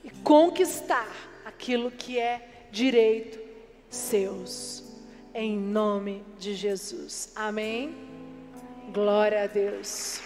e 0.05 0.11
conquistar 0.23 1.09
aquilo 1.45 1.90
que 1.90 2.19
é 2.19 2.66
direito 2.71 3.40
seus. 3.88 4.85
Em 5.35 5.57
nome 5.57 6.25
de 6.38 6.55
Jesus. 6.55 7.33
Amém. 7.35 7.97
Glória 8.93 9.45
a 9.45 9.47
Deus. 9.47 10.21